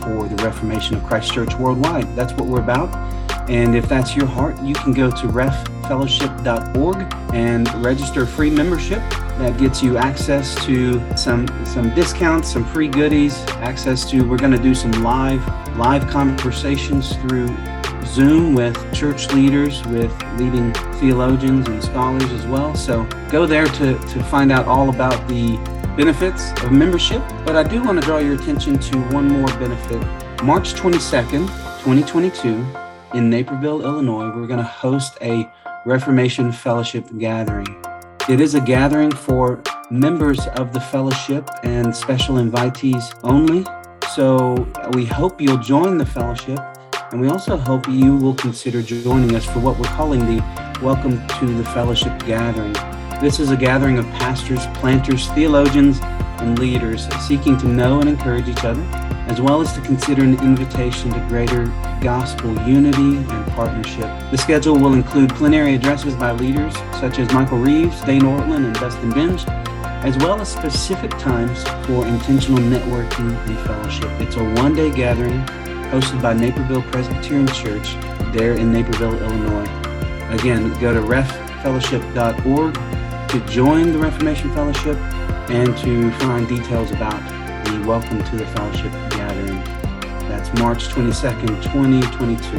for 0.00 0.28
the 0.28 0.36
reformation 0.44 0.96
of 0.96 1.04
Christ 1.04 1.32
Church 1.32 1.54
worldwide. 1.54 2.14
That's 2.14 2.32
what 2.34 2.46
we're 2.46 2.60
about. 2.60 2.94
And 3.48 3.76
if 3.76 3.88
that's 3.88 4.16
your 4.16 4.26
heart, 4.26 4.60
you 4.62 4.74
can 4.74 4.92
go 4.92 5.10
to 5.10 5.26
reffellowship.org 5.26 6.93
and 7.34 7.68
register 7.84 8.24
free 8.24 8.50
membership. 8.50 9.00
That 9.38 9.58
gets 9.58 9.82
you 9.82 9.96
access 9.96 10.54
to 10.64 11.00
some 11.16 11.46
some 11.66 11.92
discounts, 11.94 12.52
some 12.52 12.64
free 12.64 12.88
goodies, 12.88 13.36
access 13.58 14.08
to 14.10 14.22
we're 14.22 14.38
going 14.38 14.52
to 14.52 14.62
do 14.62 14.74
some 14.74 14.92
live 15.02 15.44
live 15.76 16.08
conversations 16.08 17.16
through 17.16 17.48
Zoom 18.06 18.54
with 18.54 18.76
church 18.94 19.32
leaders, 19.32 19.84
with 19.86 20.12
leading 20.38 20.72
theologians 21.00 21.66
and 21.66 21.82
scholars 21.82 22.30
as 22.30 22.46
well. 22.46 22.74
So 22.76 23.04
go 23.28 23.44
there 23.46 23.66
to, 23.66 23.98
to 23.98 24.22
find 24.24 24.52
out 24.52 24.66
all 24.66 24.88
about 24.90 25.26
the 25.26 25.56
benefits 25.96 26.52
of 26.62 26.70
membership, 26.70 27.22
but 27.44 27.56
I 27.56 27.62
do 27.62 27.82
want 27.82 28.00
to 28.00 28.06
draw 28.06 28.18
your 28.18 28.34
attention 28.34 28.78
to 28.78 28.98
one 29.12 29.26
more 29.26 29.48
benefit. 29.58 30.00
March 30.42 30.74
22nd, 30.74 31.46
2022, 31.82 32.64
in 33.14 33.30
Naperville, 33.30 33.82
Illinois, 33.82 34.26
we're 34.34 34.46
going 34.46 34.58
to 34.58 34.64
host 34.64 35.16
a 35.20 35.48
Reformation 35.86 36.50
Fellowship 36.50 37.04
gathering. 37.18 37.66
It 38.26 38.40
is 38.40 38.54
a 38.54 38.60
gathering 38.60 39.12
for 39.12 39.62
members 39.90 40.46
of 40.56 40.72
the 40.72 40.80
fellowship 40.80 41.46
and 41.62 41.94
special 41.94 42.36
invitees 42.36 43.14
only. 43.22 43.66
So 44.14 44.66
we 44.94 45.04
hope 45.04 45.42
you'll 45.42 45.58
join 45.58 45.98
the 45.98 46.06
fellowship, 46.06 46.58
and 47.12 47.20
we 47.20 47.28
also 47.28 47.58
hope 47.58 47.86
you 47.86 48.16
will 48.16 48.34
consider 48.34 48.80
joining 48.80 49.36
us 49.36 49.44
for 49.44 49.58
what 49.58 49.78
we're 49.78 49.84
calling 49.88 50.20
the 50.20 50.42
Welcome 50.82 51.26
to 51.38 51.46
the 51.46 51.64
Fellowship 51.64 52.18
Gathering. 52.20 52.72
This 53.20 53.38
is 53.38 53.50
a 53.50 53.56
gathering 53.56 53.98
of 53.98 54.06
pastors, 54.06 54.66
planters, 54.78 55.28
theologians, 55.32 56.00
and 56.40 56.58
leaders 56.58 57.08
seeking 57.26 57.56
to 57.58 57.66
know 57.66 58.00
and 58.00 58.08
encourage 58.08 58.48
each 58.48 58.64
other, 58.64 58.82
as 59.28 59.40
well 59.40 59.60
as 59.60 59.72
to 59.72 59.80
consider 59.80 60.22
an 60.22 60.38
invitation 60.40 61.10
to 61.12 61.20
greater 61.28 61.66
gospel 62.00 62.54
unity 62.66 63.16
and 63.16 63.46
partnership. 63.52 64.08
The 64.30 64.38
schedule 64.38 64.78
will 64.78 64.94
include 64.94 65.30
plenary 65.30 65.74
addresses 65.74 66.14
by 66.14 66.32
leaders 66.32 66.74
such 67.00 67.18
as 67.18 67.32
Michael 67.32 67.58
Reeves, 67.58 68.00
Dane 68.02 68.22
Ortlund, 68.22 68.66
and 68.66 68.74
Dustin 68.74 69.12
Benge, 69.12 69.48
as 70.04 70.16
well 70.18 70.40
as 70.40 70.52
specific 70.52 71.10
times 71.12 71.62
for 71.86 72.06
intentional 72.06 72.58
networking 72.58 73.34
and 73.46 73.58
fellowship. 73.60 74.10
It's 74.20 74.36
a 74.36 74.44
one 74.62 74.74
day 74.74 74.90
gathering 74.90 75.40
hosted 75.90 76.20
by 76.20 76.34
Naperville 76.34 76.82
Presbyterian 76.82 77.46
Church 77.48 77.94
there 78.34 78.54
in 78.54 78.72
Naperville, 78.72 79.14
Illinois. 79.22 79.68
Again, 80.30 80.68
go 80.80 80.92
to 80.92 81.00
refellowship.org 81.00 82.76
to 83.34 83.40
join 83.48 83.90
the 83.90 83.98
Reformation 83.98 84.54
Fellowship 84.54 84.96
and 85.50 85.76
to 85.78 86.12
find 86.20 86.46
details 86.46 86.92
about 86.92 87.20
the 87.64 87.84
Welcome 87.84 88.22
to 88.22 88.36
the 88.36 88.46
Fellowship 88.46 88.92
gathering. 89.10 89.58
That's 90.28 90.56
March 90.60 90.86
22nd, 90.90 91.60
2022. 91.64 92.56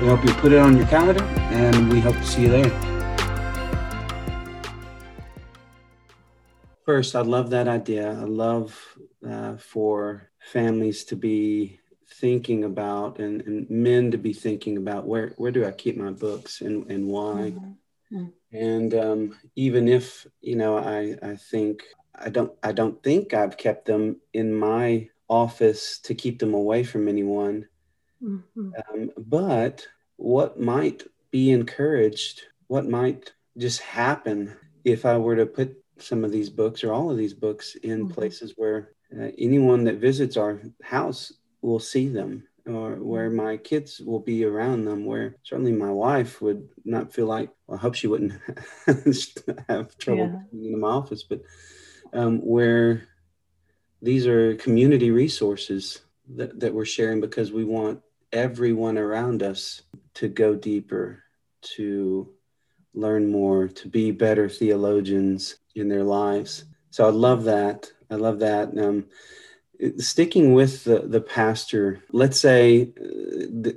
We 0.00 0.08
hope 0.08 0.24
you 0.24 0.32
put 0.34 0.52
it 0.52 0.58
on 0.58 0.76
your 0.76 0.86
calendar 0.86 1.24
and 1.24 1.92
we 1.92 1.98
hope 1.98 2.14
to 2.14 2.24
see 2.24 2.42
you 2.42 2.48
there. 2.48 2.70
First, 6.86 7.16
I 7.16 7.22
love 7.22 7.50
that 7.50 7.66
idea. 7.66 8.12
I 8.12 8.22
love 8.22 8.80
uh, 9.28 9.56
for 9.56 10.30
families 10.38 11.02
to 11.06 11.16
be 11.16 11.80
thinking 12.08 12.62
about 12.62 13.18
and, 13.18 13.40
and, 13.40 13.68
men 13.68 14.12
to 14.12 14.18
be 14.18 14.32
thinking 14.32 14.76
about 14.76 15.08
where, 15.08 15.32
where 15.38 15.50
do 15.50 15.66
I 15.66 15.72
keep 15.72 15.96
my 15.96 16.12
books 16.12 16.60
and, 16.60 16.88
and 16.88 17.08
why. 17.08 17.52
Mm-hmm. 18.12 18.26
And 18.54 18.94
um, 18.94 19.38
even 19.56 19.88
if, 19.88 20.26
you 20.40 20.56
know, 20.56 20.78
I, 20.78 21.16
I 21.20 21.36
think 21.36 21.82
I 22.14 22.30
don't 22.30 22.52
I 22.62 22.72
don't 22.72 23.02
think 23.02 23.34
I've 23.34 23.56
kept 23.56 23.86
them 23.86 24.20
in 24.32 24.54
my 24.54 25.08
office 25.28 25.98
to 26.04 26.14
keep 26.14 26.38
them 26.38 26.54
away 26.54 26.84
from 26.84 27.08
anyone. 27.08 27.66
Mm-hmm. 28.22 28.70
Um, 28.88 29.10
but 29.16 29.86
what 30.16 30.60
might 30.60 31.02
be 31.32 31.50
encouraged, 31.50 32.42
what 32.68 32.88
might 32.88 33.32
just 33.58 33.80
happen 33.80 34.56
if 34.84 35.04
I 35.04 35.18
were 35.18 35.36
to 35.36 35.46
put 35.46 35.76
some 35.98 36.24
of 36.24 36.30
these 36.30 36.50
books 36.50 36.84
or 36.84 36.92
all 36.92 37.10
of 37.10 37.16
these 37.16 37.34
books 37.34 37.74
in 37.76 38.04
mm-hmm. 38.04 38.14
places 38.14 38.54
where 38.56 38.92
uh, 39.18 39.30
anyone 39.36 39.84
that 39.84 39.96
visits 39.96 40.36
our 40.36 40.60
house 40.82 41.32
will 41.62 41.80
see 41.80 42.08
them 42.08 42.46
or 42.66 42.94
where 42.96 43.28
mm-hmm. 43.28 43.44
my 43.44 43.56
kids 43.56 44.00
will 44.00 44.20
be 44.20 44.44
around 44.44 44.84
them 44.84 45.04
where 45.04 45.36
certainly 45.42 45.72
my 45.72 45.90
wife 45.90 46.40
would 46.40 46.68
not 46.84 47.12
feel 47.12 47.26
like 47.26 47.50
well, 47.66 47.78
i 47.78 47.80
hope 47.80 47.94
she 47.94 48.06
wouldn't 48.06 48.32
have 49.68 49.96
trouble 49.98 50.46
yeah. 50.52 50.72
in 50.72 50.80
my 50.80 50.88
office 50.88 51.22
but 51.22 51.42
um, 52.12 52.38
where 52.38 53.08
these 54.00 54.26
are 54.26 54.54
community 54.56 55.10
resources 55.10 56.00
that, 56.36 56.58
that 56.60 56.72
we're 56.72 56.84
sharing 56.84 57.20
because 57.20 57.52
we 57.52 57.64
want 57.64 58.00
everyone 58.32 58.98
around 58.98 59.42
us 59.42 59.82
to 60.14 60.28
go 60.28 60.54
deeper 60.54 61.22
to 61.62 62.28
learn 62.94 63.30
more 63.30 63.68
to 63.68 63.88
be 63.88 64.10
better 64.10 64.48
theologians 64.48 65.56
in 65.74 65.88
their 65.88 66.04
lives. 66.04 66.64
So 66.90 67.06
I 67.06 67.10
love 67.10 67.44
that. 67.44 67.90
I 68.10 68.14
love 68.14 68.38
that. 68.40 68.76
Um, 68.78 69.06
sticking 69.98 70.54
with 70.54 70.84
the, 70.84 71.00
the 71.00 71.20
pastor, 71.20 72.02
let's 72.12 72.38
say 72.38 72.92
uh, 73.00 73.70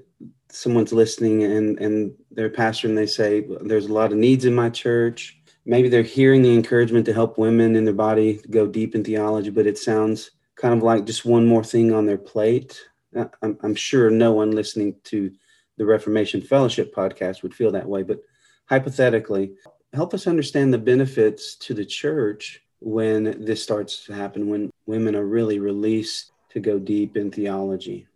someone's 0.50 0.94
listening 0.94 1.44
and, 1.44 1.80
and 1.80 2.14
they're 2.32 2.50
pastor 2.50 2.88
and 2.88 2.98
they 2.98 3.06
say, 3.06 3.46
There's 3.62 3.88
a 3.88 3.94
lot 3.94 4.12
of 4.12 4.18
needs 4.18 4.46
in 4.46 4.56
my 4.56 4.70
church. 4.70 5.40
Maybe 5.66 5.90
they're 5.90 6.04
hearing 6.04 6.42
the 6.42 6.54
encouragement 6.54 7.06
to 7.08 7.14
help 7.14 7.38
women 7.38 7.76
in 7.76 7.84
their 7.84 7.94
body 7.94 8.40
go 8.50 8.68
deep 8.68 8.96
in 8.96 9.04
theology, 9.04 9.50
but 9.50 9.68
it 9.68 9.78
sounds 9.78 10.32
kind 10.56 10.74
of 10.74 10.82
like 10.82 11.06
just 11.06 11.26
one 11.26 11.46
more 11.46 11.64
thing 11.64 11.94
on 11.94 12.06
their 12.06 12.18
plate. 12.18 12.82
Uh, 13.16 13.26
I'm, 13.42 13.58
I'm 13.62 13.76
sure 13.76 14.10
no 14.10 14.32
one 14.32 14.52
listening 14.52 14.96
to 15.06 15.32
the 15.78 15.86
Reformation 15.86 16.42
Fellowship 16.42 16.96
podcast 16.96 17.44
would 17.44 17.54
feel 17.54 17.72
that 17.72 17.88
way, 17.88 18.04
but 18.04 18.22
hypothetically, 18.66 19.54
help 19.94 20.14
us 20.14 20.28
understand 20.28 20.74
the 20.74 20.78
benefits 20.78 21.56
to 21.58 21.74
the 21.74 21.86
church 21.86 22.62
when 22.80 23.44
this 23.44 23.64
starts 23.64 24.06
to 24.06 24.14
happen, 24.14 24.50
when 24.50 24.72
women 24.86 25.16
are 25.16 25.26
really 25.26 25.60
released 25.60 26.32
to 26.52 26.60
go 26.60 26.80
deep 26.80 27.18
in 27.18 27.32
theology. 27.32 28.08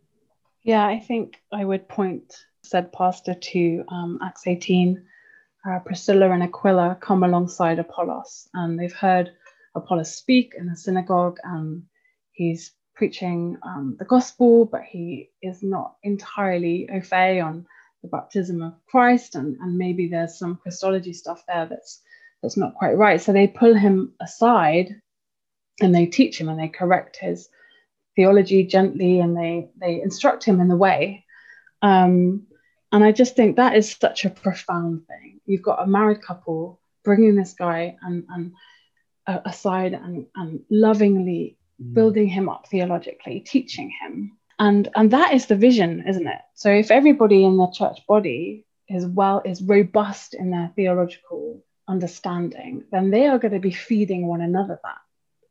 Yeah, 0.63 0.86
I 0.86 1.00
think 1.00 1.41
I 1.52 1.65
would 1.65 1.88
point, 1.88 2.45
said 2.62 2.93
Pastor, 2.93 3.34
to 3.34 3.84
um, 3.88 4.19
Acts 4.21 4.45
18. 4.45 5.04
Uh, 5.63 5.80
Priscilla 5.80 6.32
and 6.32 6.43
Aquila 6.43 6.97
come 7.00 7.24
alongside 7.24 7.80
Apollos, 7.80 8.47
and 8.54 8.80
they've 8.80 8.93
heard 8.93 9.32
Apollos 9.76 10.15
speak 10.15 10.54
in 10.58 10.67
the 10.67 10.76
synagogue, 10.76 11.38
and 11.43 11.84
he's 12.32 12.74
preaching 12.95 13.58
um, 13.63 13.95
the 14.00 14.06
gospel, 14.06 14.65
but 14.65 14.82
he 14.84 15.30
is 15.41 15.62
not 15.62 15.95
entirely 16.04 16.89
au 16.91 17.02
fait 17.02 17.39
on 17.41 17.65
the 18.02 18.08
baptism 18.08 18.62
of 18.62 18.74
Christ, 18.88 19.36
and, 19.36 19.58
and 19.58 19.78
maybe 19.78 20.08
there's 20.08 20.38
some 20.38 20.58
Christology 20.58 21.13
stuff 21.13 21.43
there 21.47 21.67
that's 21.67 22.02
that's 22.41 22.58
not 22.58 22.75
quite 22.75 22.97
right. 22.97 23.21
So 23.21 23.34
they 23.34 23.47
pull 23.47 23.73
him 23.73 24.13
aside 24.19 25.01
and 25.80 25.93
they 25.93 26.06
teach 26.06 26.39
him 26.39 26.49
and 26.49 26.60
they 26.60 26.67
correct 26.67 27.17
his 27.17 27.49
theology 28.15 28.65
gently 28.65 29.19
and 29.19 29.38
they 29.38 29.69
they 29.80 30.01
instruct 30.01 30.43
him 30.43 30.60
in 30.60 30.67
the 30.67 30.75
way. 30.75 31.25
Um, 31.82 32.47
and 32.91 33.04
I 33.04 33.12
just 33.12 33.36
think 33.36 33.56
that 33.56 33.75
is 33.75 33.95
such 33.99 34.25
a 34.25 34.30
profound 34.30 35.08
thing. 35.08 35.39
You've 35.45 35.63
got 35.63 35.82
a 35.82 35.88
married 35.88 36.21
couple 36.21 36.80
bringing 37.04 37.36
this 37.36 37.54
guy 37.54 37.95
and, 38.01 38.25
and 38.30 38.51
uh, 39.25 39.39
aside 39.45 39.93
and, 39.93 40.27
and 40.36 40.60
lovingly 40.69 41.58
mm. 41.82 41.93
building 41.93 42.27
him 42.27 42.49
up 42.49 42.67
theologically, 42.67 43.39
teaching 43.39 43.91
him 44.01 44.38
and 44.62 44.89
and 44.95 45.12
that 45.12 45.34
is 45.34 45.47
the 45.47 45.56
vision 45.56 46.04
isn't 46.08 46.27
it 46.27 46.41
so 46.54 46.69
if 46.69 46.91
everybody 46.91 47.43
in 47.43 47.58
the 47.58 47.67
church 47.71 47.99
body 48.08 48.63
is 48.88 49.06
well 49.06 49.41
is 49.43 49.62
robust 49.63 50.36
in 50.36 50.51
their 50.51 50.71
theological 50.75 51.63
understanding 51.91 52.84
then 52.91 53.12
they 53.12 53.27
are 53.27 53.38
going 53.38 53.54
to 53.54 53.60
be 53.60 53.71
feeding 53.71 54.25
one 54.25 54.41
another 54.41 54.80
that. 54.84 54.97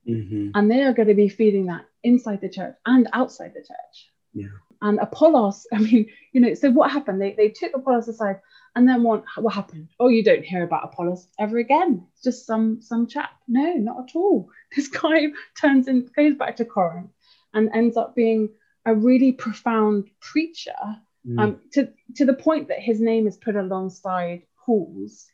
Mm-hmm. 0.09 0.51
and 0.55 0.71
they 0.71 0.83
are 0.83 0.95
going 0.95 1.09
to 1.09 1.15
be 1.15 1.29
feeding 1.29 1.67
that 1.67 1.85
inside 2.03 2.41
the 2.41 2.49
church 2.49 2.75
and 2.87 3.07
outside 3.13 3.53
the 3.55 3.61
church. 3.61 3.97
Yeah. 4.33 4.57
And 4.81 4.99
apollos 4.99 5.67
i 5.73 5.79
mean 5.79 6.07
you 6.33 6.41
know 6.41 6.55
so 6.55 6.71
what 6.71 6.91
happened? 6.91 7.21
They, 7.21 7.35
they 7.35 7.51
took 7.51 7.73
apollos 7.75 8.09
aside 8.09 8.41
and 8.75 8.89
then 8.89 9.03
what, 9.03 9.25
what 9.37 9.55
happened? 9.55 9.89
Oh 10.01 10.09
you 10.09 10.25
don't 10.25 10.45
hear 10.45 10.65
about 10.65 10.85
apollos 10.85 11.29
ever 11.39 11.59
again. 11.59 12.07
It's 12.15 12.23
just 12.23 12.47
some 12.47 12.81
some 12.81 13.07
chap. 13.07 13.31
No 13.47 13.75
not 13.75 14.09
at 14.09 14.17
all. 14.17 14.49
This 14.77 14.89
guy 14.89 15.27
turns 15.61 15.89
in 15.89 16.09
goes 16.17 16.37
back 16.37 16.57
to 16.57 16.65
corinth 16.65 17.11
and 17.53 17.69
ends 17.75 17.97
up 17.97 18.15
being 18.15 18.49
a 18.87 18.95
really 18.95 19.33
profound 19.33 20.09
preacher 20.21 20.81
mm. 21.27 21.39
um, 21.39 21.61
to, 21.73 21.93
to 22.17 22.25
the 22.25 22.35
point 22.35 22.69
that 22.69 22.79
his 22.79 23.01
name 23.01 23.27
is 23.27 23.37
put 23.37 23.57
alongside 23.57 24.43
Paul's 24.65 25.27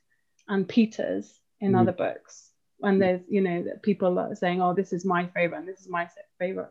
and 0.49 0.69
Peter's 0.69 1.41
in 1.61 1.73
mm. 1.73 1.81
other 1.81 1.93
books. 1.93 2.51
And 2.83 3.01
there's, 3.01 3.23
you 3.29 3.41
know, 3.41 3.63
that 3.63 3.83
people 3.83 4.19
are 4.19 4.35
saying, 4.35 4.61
oh, 4.61 4.75
this 4.75 4.93
is 4.93 5.05
my 5.05 5.27
favorite 5.29 5.59
and 5.59 5.69
this 5.69 5.81
is 5.81 5.89
my 5.89 6.09
favorite. 6.39 6.69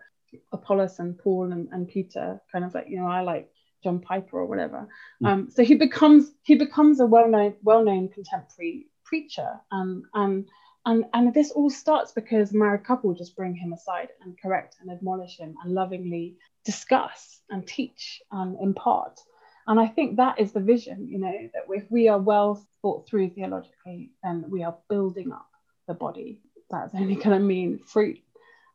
Apollos 0.51 0.99
and 0.99 1.17
Paul 1.17 1.51
and, 1.51 1.67
and 1.71 1.87
Peter, 1.87 2.41
kind 2.51 2.63
of 2.63 2.73
like, 2.73 2.87
you 2.87 2.97
know, 2.97 3.07
I 3.07 3.21
like 3.21 3.49
John 3.83 3.99
Piper 3.99 4.39
or 4.39 4.45
whatever. 4.45 4.87
Mm. 5.23 5.27
Um, 5.27 5.49
so 5.49 5.63
he 5.63 5.75
becomes 5.75 6.31
he 6.43 6.55
becomes 6.55 6.99
a 6.99 7.05
well-known 7.05 7.55
well-known 7.63 8.09
contemporary 8.09 8.87
preacher. 9.03 9.59
Um, 9.71 10.03
and 10.13 10.47
and 10.85 11.05
and 11.13 11.33
this 11.33 11.51
all 11.51 11.69
starts 11.69 12.11
because 12.11 12.53
married 12.53 12.83
couple 12.83 13.13
just 13.13 13.35
bring 13.35 13.55
him 13.55 13.73
aside 13.73 14.09
and 14.21 14.39
correct 14.39 14.77
and 14.81 14.91
admonish 14.91 15.37
him 15.37 15.55
and 15.63 15.73
lovingly 15.73 16.37
discuss 16.65 17.41
and 17.49 17.65
teach 17.65 18.21
and 18.31 18.57
impart. 18.59 19.19
And 19.67 19.79
I 19.79 19.87
think 19.87 20.17
that 20.17 20.39
is 20.39 20.51
the 20.51 20.59
vision, 20.59 21.07
you 21.07 21.17
know, 21.17 21.49
that 21.53 21.63
if 21.69 21.89
we 21.89 22.07
are 22.07 22.19
well 22.19 22.63
thought 22.81 23.07
through 23.07 23.29
theologically, 23.31 24.11
then 24.23 24.45
we 24.47 24.63
are 24.63 24.77
building 24.89 25.31
up 25.31 25.49
the 25.87 25.93
body. 25.93 26.39
That's 26.69 26.93
only 26.93 27.15
going 27.23 27.37
to 27.37 27.39
mean 27.39 27.79
fruit. 27.79 28.19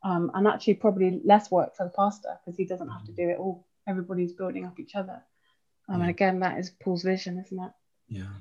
Um, 0.02 0.30
and 0.34 0.48
actually, 0.48 0.74
probably 0.74 1.20
less 1.24 1.50
work 1.50 1.76
for 1.76 1.84
the 1.84 1.90
pastor 1.90 2.38
because 2.44 2.56
he 2.56 2.64
doesn't 2.64 2.88
have 2.88 3.04
to 3.04 3.12
do 3.12 3.28
it 3.28 3.38
all. 3.38 3.66
Everybody's 3.86 4.32
building 4.32 4.64
up 4.64 4.80
each 4.80 4.94
other. 4.94 5.22
Um, 5.88 6.00
and 6.02 6.10
again, 6.10 6.40
that 6.40 6.58
is 6.58 6.70
Paul's 6.70 7.02
vision, 7.02 7.38
isn't 7.38 7.58
it? 7.58 7.72
Yeah. 8.08 8.32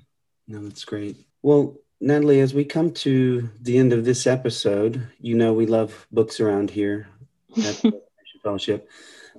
No, 0.47 0.63
that's 0.63 0.85
great. 0.85 1.17
Well, 1.41 1.75
Natalie, 1.99 2.39
as 2.39 2.53
we 2.53 2.63
come 2.63 2.91
to 2.91 3.49
the 3.62 3.77
end 3.77 3.91
of 3.91 4.05
this 4.05 4.25
episode, 4.25 5.07
you 5.19 5.35
know 5.35 5.53
we 5.53 5.65
love 5.65 6.07
books 6.12 6.39
around 6.39 6.69
here 6.71 7.07
at 7.57 7.83
Fellowship 8.41 8.89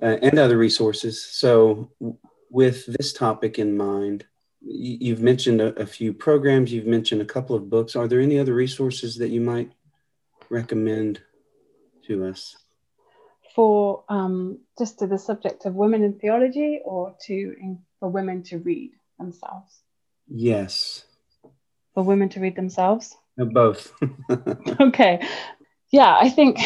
uh, 0.01 0.17
and 0.21 0.37
other 0.37 0.57
resources. 0.57 1.23
So 1.23 1.89
with 2.51 2.85
this 2.85 3.13
topic 3.13 3.57
in 3.57 3.75
mind, 3.75 4.25
you've 4.61 5.21
mentioned 5.21 5.61
a, 5.61 5.73
a, 5.79 5.85
few 5.85 6.13
programs, 6.13 6.71
you've 6.71 6.85
mentioned 6.85 7.21
a 7.21 7.25
couple 7.25 7.55
of 7.55 7.69
books. 7.69 7.95
Are 7.95 8.07
there 8.07 8.19
any 8.19 8.37
other 8.37 8.53
resources 8.53 9.15
that 9.17 9.29
you 9.29 9.41
might 9.41 9.71
recommend 10.49 11.21
to 12.07 12.25
us? 12.25 12.55
For 13.55 14.03
um, 14.09 14.59
just 14.77 14.99
to 14.99 15.07
the 15.07 15.17
subject 15.17 15.65
of 15.65 15.75
women 15.75 16.03
in 16.03 16.19
theology 16.19 16.79
or 16.83 17.15
to 17.25 17.33
in, 17.33 17.79
for 17.99 18.09
women 18.09 18.43
to 18.43 18.59
read 18.59 18.91
themselves? 19.17 19.81
Yes. 20.27 21.05
For 21.93 22.03
women 22.03 22.29
to 22.29 22.39
read 22.39 22.55
themselves? 22.55 23.15
No, 23.37 23.45
both. 23.45 23.91
okay. 24.79 25.25
Yeah, 25.91 26.17
I 26.17 26.29
think 26.29 26.59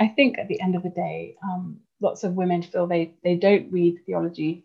I 0.00 0.08
think 0.08 0.38
at 0.38 0.48
the 0.48 0.60
end 0.60 0.74
of 0.74 0.82
the 0.82 0.90
day, 0.90 1.36
um, 1.42 1.80
lots 2.00 2.24
of 2.24 2.34
women 2.34 2.62
feel 2.62 2.86
they 2.86 3.14
they 3.24 3.34
don't 3.34 3.72
read 3.72 3.98
theology 4.06 4.64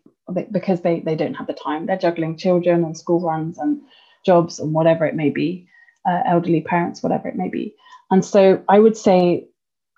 because 0.52 0.80
they 0.80 1.00
they 1.00 1.16
don't 1.16 1.34
have 1.34 1.46
the 1.46 1.52
time. 1.52 1.86
They're 1.86 1.96
juggling 1.96 2.36
children 2.36 2.84
and 2.84 2.96
school 2.96 3.20
runs 3.20 3.58
and 3.58 3.82
jobs 4.24 4.58
and 4.58 4.72
whatever 4.72 5.04
it 5.04 5.14
may 5.14 5.30
be, 5.30 5.68
uh, 6.08 6.22
elderly 6.26 6.62
parents, 6.62 7.02
whatever 7.02 7.28
it 7.28 7.36
may 7.36 7.48
be. 7.48 7.74
And 8.10 8.24
so 8.24 8.62
I 8.68 8.78
would 8.78 8.96
say 8.96 9.48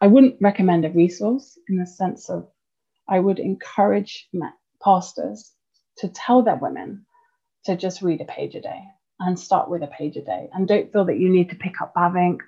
I 0.00 0.06
wouldn't 0.08 0.36
recommend 0.40 0.84
a 0.84 0.90
resource 0.90 1.58
in 1.68 1.76
the 1.76 1.86
sense 1.86 2.28
of 2.28 2.48
I 3.08 3.20
would 3.20 3.38
encourage 3.38 4.28
pastors 4.82 5.52
to 5.98 6.08
tell 6.08 6.42
their 6.42 6.56
women 6.56 7.06
to 7.64 7.76
just 7.76 8.02
read 8.02 8.20
a 8.20 8.24
page 8.24 8.54
a 8.54 8.60
day 8.60 8.82
and 9.20 9.38
start 9.38 9.70
with 9.70 9.82
a 9.82 9.86
page 9.88 10.16
a 10.16 10.22
day 10.22 10.48
and 10.52 10.68
don't 10.68 10.92
feel 10.92 11.04
that 11.06 11.18
you 11.18 11.28
need 11.28 11.50
to 11.50 11.56
pick 11.56 11.80
up 11.80 11.94
Bavinck 11.94 12.40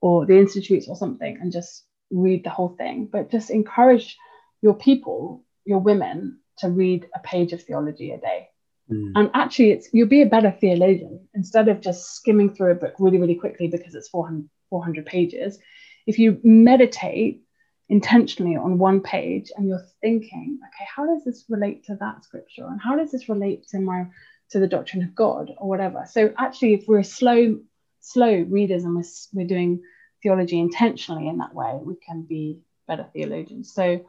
or 0.00 0.26
the 0.26 0.38
institutes 0.38 0.88
or 0.88 0.96
something 0.96 1.38
and 1.40 1.52
just 1.52 1.84
read 2.10 2.44
the 2.44 2.50
whole 2.50 2.74
thing, 2.78 3.08
but 3.10 3.30
just 3.30 3.50
encourage 3.50 4.16
your 4.62 4.74
people, 4.74 5.44
your 5.64 5.78
women, 5.78 6.40
to 6.58 6.68
read 6.68 7.08
a 7.14 7.20
page 7.20 7.52
of 7.52 7.62
theology 7.62 8.10
a 8.10 8.18
day. 8.18 8.48
Mm. 8.90 9.12
And 9.14 9.30
actually, 9.34 9.72
it's 9.72 9.88
you'll 9.92 10.08
be 10.08 10.22
a 10.22 10.26
better 10.26 10.50
theologian 10.50 11.28
instead 11.34 11.68
of 11.68 11.80
just 11.80 12.14
skimming 12.14 12.54
through 12.54 12.72
a 12.72 12.74
book 12.74 12.94
really, 12.98 13.18
really 13.18 13.34
quickly 13.34 13.68
because 13.68 13.94
it's 13.94 14.08
400, 14.08 14.48
400 14.70 15.06
pages. 15.06 15.58
If 16.06 16.18
you 16.18 16.40
meditate 16.42 17.42
intentionally 17.88 18.56
on 18.56 18.78
one 18.78 19.00
page 19.00 19.50
and 19.56 19.66
you're 19.66 19.86
thinking, 20.00 20.58
okay, 20.62 20.86
how 20.94 21.06
does 21.06 21.24
this 21.24 21.44
relate 21.48 21.84
to 21.84 21.96
that 21.96 22.24
scripture? 22.24 22.66
And 22.66 22.80
how 22.80 22.96
does 22.96 23.10
this 23.10 23.28
relate 23.28 23.66
to 23.68 23.80
my 23.80 24.06
to 24.50 24.58
the 24.58 24.66
doctrine 24.66 25.02
of 25.02 25.14
God 25.14 25.50
or 25.58 25.68
whatever? 25.68 26.04
So 26.10 26.32
actually, 26.38 26.74
if 26.74 26.84
we're 26.88 27.02
slow, 27.02 27.58
slow 28.00 28.32
readers 28.48 28.84
and 28.84 28.96
we're, 28.96 29.04
we're 29.34 29.46
doing 29.46 29.82
theology 30.22 30.58
intentionally 30.58 31.28
in 31.28 31.38
that 31.38 31.54
way, 31.54 31.78
we 31.82 31.96
can 31.96 32.22
be 32.22 32.60
better 32.86 33.06
theologians. 33.12 33.72
So 33.72 34.06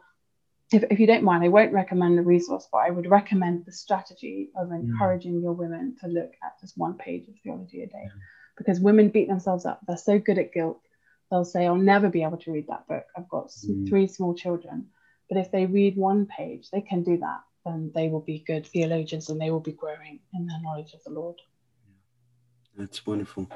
if, 0.71 0.83
if 0.91 0.99
you 0.99 1.07
don't 1.07 1.23
mind, 1.23 1.43
I 1.43 1.47
won't 1.47 1.73
recommend 1.73 2.17
the 2.17 2.23
resource, 2.23 2.67
but 2.71 2.79
I 2.79 2.89
would 2.91 3.09
recommend 3.09 3.65
the 3.65 3.71
strategy 3.71 4.49
of 4.55 4.69
mm. 4.69 4.79
encouraging 4.79 5.41
your 5.41 5.53
women 5.53 5.95
to 6.01 6.07
look 6.07 6.31
at 6.43 6.59
just 6.61 6.77
one 6.77 6.95
page 6.95 7.27
of 7.27 7.35
theology 7.43 7.81
a 7.83 7.87
day. 7.87 8.09
Because 8.57 8.79
women 8.79 9.09
beat 9.09 9.27
themselves 9.27 9.65
up. 9.65 9.79
They're 9.87 9.97
so 9.97 10.19
good 10.19 10.37
at 10.37 10.53
guilt. 10.53 10.81
They'll 11.31 11.45
say, 11.45 11.65
I'll 11.65 11.75
never 11.75 12.09
be 12.09 12.23
able 12.23 12.37
to 12.37 12.51
read 12.51 12.67
that 12.67 12.87
book. 12.87 13.05
I've 13.15 13.29
got 13.29 13.47
mm. 13.47 13.87
three 13.87 14.07
small 14.07 14.35
children. 14.35 14.87
But 15.29 15.37
if 15.39 15.51
they 15.51 15.65
read 15.65 15.95
one 15.95 16.25
page, 16.25 16.69
they 16.71 16.81
can 16.81 17.03
do 17.03 17.17
that. 17.17 17.41
Then 17.65 17.91
they 17.93 18.09
will 18.09 18.21
be 18.21 18.39
good 18.39 18.65
theologians 18.65 19.29
and 19.29 19.39
they 19.39 19.51
will 19.51 19.59
be 19.59 19.71
growing 19.71 20.19
in 20.33 20.47
their 20.47 20.61
knowledge 20.61 20.93
of 20.93 21.03
the 21.03 21.11
Lord. 21.11 21.35
That's 22.77 23.05
wonderful. 23.05 23.47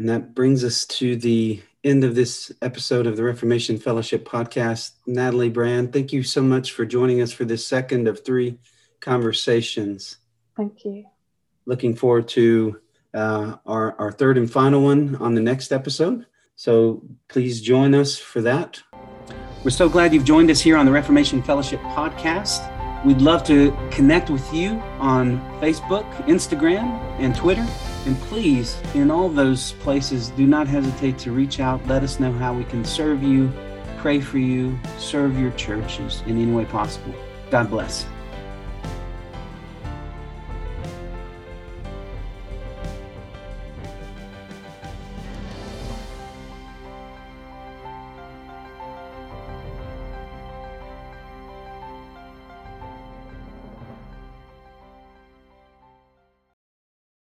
And 0.00 0.08
that 0.08 0.34
brings 0.34 0.64
us 0.64 0.86
to 0.86 1.14
the 1.14 1.60
end 1.84 2.04
of 2.04 2.14
this 2.14 2.50
episode 2.62 3.06
of 3.06 3.18
the 3.18 3.22
Reformation 3.22 3.76
Fellowship 3.76 4.26
podcast. 4.26 4.92
Natalie 5.06 5.50
Brand, 5.50 5.92
thank 5.92 6.10
you 6.10 6.22
so 6.22 6.40
much 6.40 6.72
for 6.72 6.86
joining 6.86 7.20
us 7.20 7.32
for 7.32 7.44
this 7.44 7.66
second 7.66 8.08
of 8.08 8.24
three 8.24 8.56
conversations. 9.00 10.16
Thank 10.56 10.86
you. 10.86 11.04
Looking 11.66 11.94
forward 11.94 12.28
to 12.28 12.80
uh, 13.12 13.56
our, 13.66 13.94
our 14.00 14.10
third 14.10 14.38
and 14.38 14.50
final 14.50 14.80
one 14.80 15.16
on 15.16 15.34
the 15.34 15.42
next 15.42 15.70
episode. 15.70 16.24
So 16.56 17.02
please 17.28 17.60
join 17.60 17.94
us 17.94 18.16
for 18.16 18.40
that. 18.40 18.82
We're 19.64 19.70
so 19.70 19.90
glad 19.90 20.14
you've 20.14 20.24
joined 20.24 20.50
us 20.50 20.62
here 20.62 20.78
on 20.78 20.86
the 20.86 20.92
Reformation 20.92 21.42
Fellowship 21.42 21.80
podcast. 21.80 22.64
We'd 23.04 23.20
love 23.20 23.44
to 23.44 23.76
connect 23.90 24.30
with 24.30 24.50
you 24.50 24.80
on 24.98 25.38
Facebook, 25.60 26.10
Instagram, 26.24 26.88
and 27.18 27.36
Twitter. 27.36 27.66
And 28.06 28.18
please, 28.22 28.80
in 28.94 29.10
all 29.10 29.28
those 29.28 29.72
places, 29.72 30.30
do 30.30 30.46
not 30.46 30.66
hesitate 30.66 31.18
to 31.18 31.32
reach 31.32 31.60
out. 31.60 31.86
Let 31.86 32.02
us 32.02 32.18
know 32.18 32.32
how 32.32 32.54
we 32.54 32.64
can 32.64 32.84
serve 32.84 33.22
you, 33.22 33.52
pray 33.98 34.20
for 34.20 34.38
you, 34.38 34.78
serve 34.98 35.38
your 35.38 35.50
churches 35.52 36.22
in 36.26 36.40
any 36.40 36.50
way 36.50 36.64
possible. 36.64 37.14
God 37.50 37.68
bless. 37.68 38.06